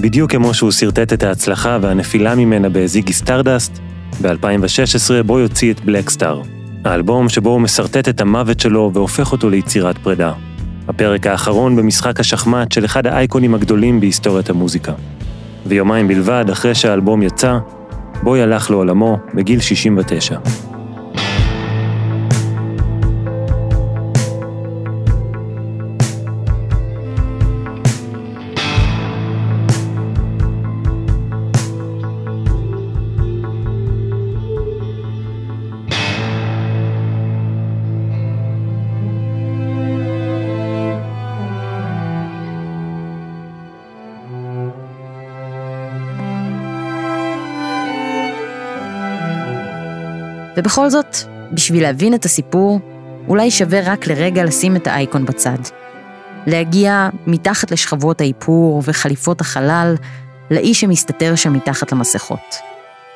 בדיוק 0.00 0.30
כמו 0.30 0.54
שהוא 0.54 0.70
שרטט 0.70 1.12
את 1.12 1.22
ההצלחה 1.22 1.78
והנפילה 1.82 2.34
ממנה 2.34 2.68
בזיגי 2.68 3.12
סטארדסט, 3.12 3.78
ב-2016 4.22 5.22
בוי 5.26 5.38
יוציא 5.38 5.72
את 5.72 5.84
בלק 5.84 6.10
סטאר, 6.10 6.42
האלבום 6.84 7.28
שבו 7.28 7.50
הוא 7.50 7.60
משרטט 7.60 8.08
את 8.08 8.20
המוות 8.20 8.60
שלו 8.60 8.90
והופך 8.94 9.32
אותו 9.32 9.50
ליצירת 9.50 9.98
פרידה. 9.98 10.32
הפרק 10.88 11.26
האחרון 11.26 11.76
במשחק 11.76 12.20
השחמט 12.20 12.72
של 12.72 12.84
אחד 12.84 13.06
האייקונים 13.06 13.54
הגדולים 13.54 14.00
בהיסטוריית 14.00 14.50
המוזיקה. 14.50 14.92
ויומיים 15.66 16.08
בלבד 16.08 16.44
אחרי 16.52 16.74
שהאלבום 16.74 17.22
יצא, 17.22 17.58
בוי 18.22 18.42
הלך 18.42 18.70
לעולמו 18.70 19.18
בגיל 19.34 19.60
69. 19.60 20.38
ובכל 50.58 50.90
זאת, 50.90 51.16
בשביל 51.52 51.82
להבין 51.82 52.14
את 52.14 52.24
הסיפור, 52.24 52.80
אולי 53.28 53.50
שווה 53.50 53.80
רק 53.92 54.06
לרגע 54.06 54.44
לשים 54.44 54.76
את 54.76 54.86
האייקון 54.86 55.24
בצד. 55.24 55.58
להגיע 56.46 57.08
מתחת 57.26 57.70
לשכבות 57.70 58.20
האיפור 58.20 58.82
וחליפות 58.84 59.40
החלל, 59.40 59.94
לאיש 60.50 60.80
שמסתתר 60.80 61.34
שם 61.34 61.52
מתחת 61.52 61.92
למסכות. 61.92 62.56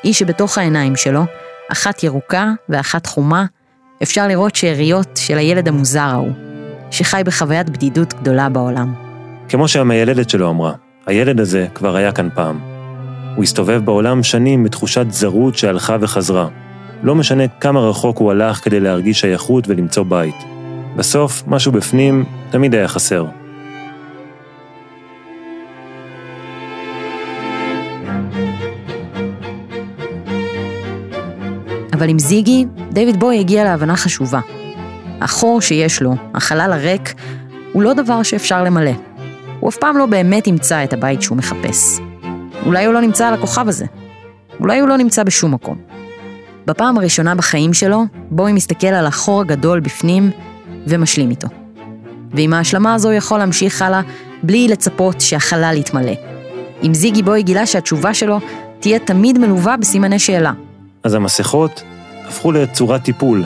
איש 0.04 0.18
שבתוך 0.18 0.58
העיניים 0.58 0.96
שלו, 0.96 1.22
אחת 1.72 2.02
ירוקה 2.02 2.52
ואחת 2.68 3.06
חומה, 3.06 3.44
אפשר 4.02 4.28
לראות 4.28 4.56
שאריות 4.56 5.16
של 5.16 5.38
הילד 5.38 5.68
המוזר 5.68 6.00
ההוא, 6.00 6.32
שחי 6.90 7.22
בחוויית 7.24 7.70
בדידות 7.70 8.14
גדולה 8.14 8.48
בעולם. 8.48 8.94
כמו 9.48 9.68
שהמיילדת 9.68 10.30
שלו 10.30 10.50
אמרה, 10.50 10.72
הילד 11.06 11.40
הזה 11.40 11.66
כבר 11.74 11.96
היה 11.96 12.12
כאן 12.12 12.28
פעם. 12.34 12.60
הוא 13.36 13.42
הסתובב 13.42 13.80
בעולם 13.84 14.22
שנים 14.22 14.64
בתחושת 14.64 15.06
זרות 15.10 15.56
שהלכה 15.56 15.96
וחזרה. 16.00 16.48
לא 17.02 17.14
משנה 17.14 17.48
כמה 17.48 17.80
רחוק 17.80 18.18
הוא 18.18 18.30
הלך 18.30 18.64
כדי 18.64 18.80
להרגיש 18.80 19.20
שייכות 19.20 19.68
ולמצוא 19.68 20.04
בית. 20.04 20.34
בסוף, 20.96 21.42
משהו 21.46 21.72
בפנים 21.72 22.24
תמיד 22.50 22.74
היה 22.74 22.88
חסר. 22.88 23.26
אבל 31.92 32.08
עם 32.08 32.18
זיגי, 32.18 32.66
דיוויד 32.92 33.20
בוי 33.20 33.38
הגיע 33.38 33.64
להבנה 33.64 33.96
חשובה. 33.96 34.40
החור 35.20 35.60
שיש 35.60 36.02
לו, 36.02 36.14
החלל 36.34 36.72
הריק, 36.72 37.14
הוא 37.72 37.82
לא 37.82 37.92
דבר 37.94 38.22
שאפשר 38.22 38.64
למלא. 38.64 38.92
הוא 39.60 39.70
אף 39.70 39.76
פעם 39.76 39.98
לא 39.98 40.06
באמת 40.06 40.46
ימצא 40.46 40.84
את 40.84 40.92
הבית 40.92 41.22
שהוא 41.22 41.38
מחפש. 41.38 42.00
אולי 42.66 42.84
הוא 42.84 42.94
לא 42.94 43.00
נמצא 43.00 43.28
על 43.28 43.34
הכוכב 43.34 43.68
הזה. 43.68 43.86
אולי 44.60 44.80
הוא 44.80 44.88
לא 44.88 44.96
נמצא 44.96 45.22
בשום 45.22 45.54
מקום. 45.54 46.01
בפעם 46.66 46.98
הראשונה 46.98 47.34
בחיים 47.34 47.74
שלו, 47.74 48.04
בוי 48.30 48.52
מסתכל 48.52 48.86
על 48.86 49.06
החור 49.06 49.40
הגדול 49.40 49.80
בפנים 49.80 50.30
ומשלים 50.86 51.30
איתו. 51.30 51.48
ועם 52.30 52.52
ההשלמה 52.52 52.94
הזו 52.94 53.12
יכול 53.12 53.38
להמשיך 53.38 53.82
הלאה 53.82 54.00
בלי 54.42 54.68
לצפות 54.68 55.20
שהחלל 55.20 55.74
יתמלא. 55.76 56.12
עם 56.82 56.94
זיגי 56.94 57.22
בוי 57.22 57.42
גילה 57.42 57.66
שהתשובה 57.66 58.14
שלו 58.14 58.38
תהיה 58.80 58.98
תמיד 58.98 59.38
מלווה 59.38 59.76
בסימני 59.76 60.18
שאלה. 60.18 60.52
אז 61.04 61.14
המסכות 61.14 61.82
הפכו 62.28 62.52
לצורת 62.52 63.02
טיפול, 63.02 63.44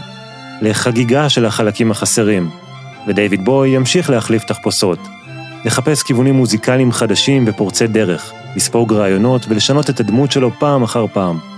לחגיגה 0.63 1.29
של 1.29 1.47
החלקים 1.47 1.91
החסרים, 1.91 2.51
ודייוויד 3.09 3.45
בוי 3.45 3.69
ימשיך 3.69 4.11
להחליף 4.11 4.45
תחפושות, 4.45 4.99
לחפש 5.65 6.03
כיוונים 6.03 6.35
מוזיקליים 6.35 6.93
חדשים 6.93 7.45
ופורצי 7.47 7.87
דרך, 7.87 8.33
לספוג 8.57 8.93
רעיונות 8.93 9.47
ולשנות 9.49 9.91
את 9.91 10.01
הדמות 10.01 10.33
שלו 10.33 10.51
פעם 10.59 10.83
אחר 10.83 11.07
פעם. 11.13 11.56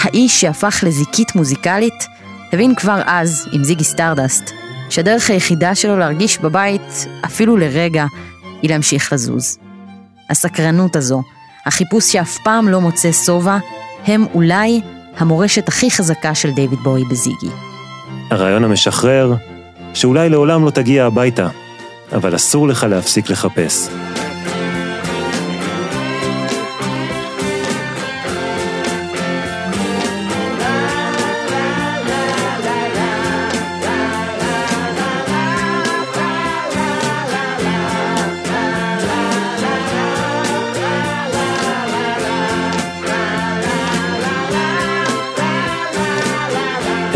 האיש 0.00 0.40
שהפך 0.40 0.84
לזיקית 0.86 1.34
מוזיקלית, 1.34 2.06
הבין 2.52 2.74
כבר 2.74 3.00
אז, 3.06 3.48
עם 3.52 3.64
זיגי 3.64 3.84
סטארדסט, 3.84 4.50
שהדרך 4.90 5.30
היחידה 5.30 5.74
שלו 5.74 5.98
להרגיש 5.98 6.38
בבית, 6.38 7.06
אפילו 7.24 7.56
לרגע, 7.56 8.04
היא 8.62 8.70
להמשיך 8.70 9.12
לזוז. 9.12 9.58
הסקרנות 10.30 10.96
הזו, 10.96 11.22
החיפוש 11.66 12.12
שאף 12.12 12.38
פעם 12.44 12.68
לא 12.68 12.80
מוצא 12.80 13.12
שובע, 13.12 13.58
הם 14.06 14.26
אולי 14.34 14.80
המורשת 15.18 15.68
הכי 15.68 15.90
חזקה 15.90 16.34
של 16.34 16.50
דיוויד 16.50 16.78
בוי 16.78 17.04
בזיגי. 17.10 17.50
הרעיון 18.30 18.64
המשחרר, 18.64 19.34
שאולי 19.94 20.28
לעולם 20.28 20.64
לא 20.64 20.70
תגיע 20.70 21.06
הביתה, 21.06 21.48
אבל 22.12 22.36
אסור 22.36 22.68
לך 22.68 22.86
להפסיק 22.90 23.30
לחפש. 23.30 23.88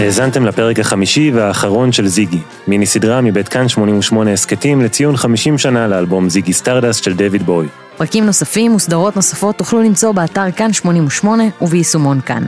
האזנתם 0.05 0.47
לפרק 0.47 0.81
החמישי 0.81 1.31
והאחרון 1.35 1.93
של 1.93 2.07
זיגי, 2.07 2.40
מיני 2.69 2.87
סדרה 2.87 3.21
מבית 3.21 3.49
כאן 3.49 3.69
88 3.69 4.33
הסכתים 4.33 4.83
לציון 4.83 5.17
50 5.17 5.59
שנה 5.59 5.87
לאלבום 5.87 6.31
זיגי 6.31 6.53
סטארדסט 6.53 7.05
של 7.05 7.14
דויד 7.14 7.43
בוי. 7.43 7.67
פרקים 7.97 8.27
נוספים 8.27 8.75
וסדרות 8.75 9.17
נוספות 9.17 9.59
תוכלו 9.59 9.83
למצוא 9.83 10.12
באתר 10.12 10.51
כאן 10.51 10.73
88 10.73 11.45
וביישומון 11.61 12.21
כאן. 12.21 12.43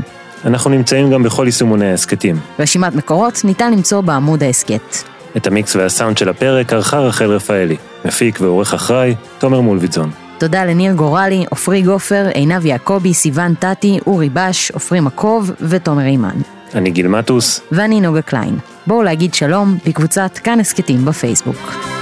אנחנו 0.44 0.70
נמצאים 0.70 1.10
גם 1.10 1.22
בכל 1.22 1.42
יישומוני 1.46 1.90
ההסכתים. 1.90 2.36
רשימת 2.58 2.94
מקורות 2.94 3.40
ניתן 3.44 3.72
למצוא 3.72 4.00
בעמוד 4.00 4.42
ההסכת. 4.42 4.96
את 5.36 5.46
המיקס 5.46 5.76
והסאונד 5.76 6.18
של 6.18 6.28
הפרק 6.28 6.72
ערכה 6.72 6.98
רחל 6.98 7.30
רפאלי, 7.30 7.76
מפיק 8.04 8.38
ועורך 8.40 8.74
אחראי, 8.74 9.14
תומר 9.38 9.60
מולוידזון. 9.60 10.10
תודה 10.38 10.64
לניר 10.64 10.92
גורלי, 10.92 11.44
עופרי 11.50 11.82
גופר, 11.82 12.26
עינב 12.34 12.66
יעקבי, 12.66 13.14
סיון 13.14 13.54
טטי, 13.54 13.98
אורי 14.06 14.28
בש, 14.32 14.70
עופרי 14.70 15.00
מקוב 15.00 15.50
ותומר 15.60 16.04
אימן. 16.04 16.55
אני 16.74 16.90
גיל 16.90 17.08
מטוס, 17.08 17.60
ואני 17.72 18.00
נוגה 18.00 18.22
קליין. 18.22 18.58
בואו 18.86 19.02
להגיד 19.02 19.34
שלום 19.34 19.78
בקבוצת 19.86 20.38
כאן 20.38 20.60
הסכתים 20.60 21.04
בפייסבוק. 21.04 21.95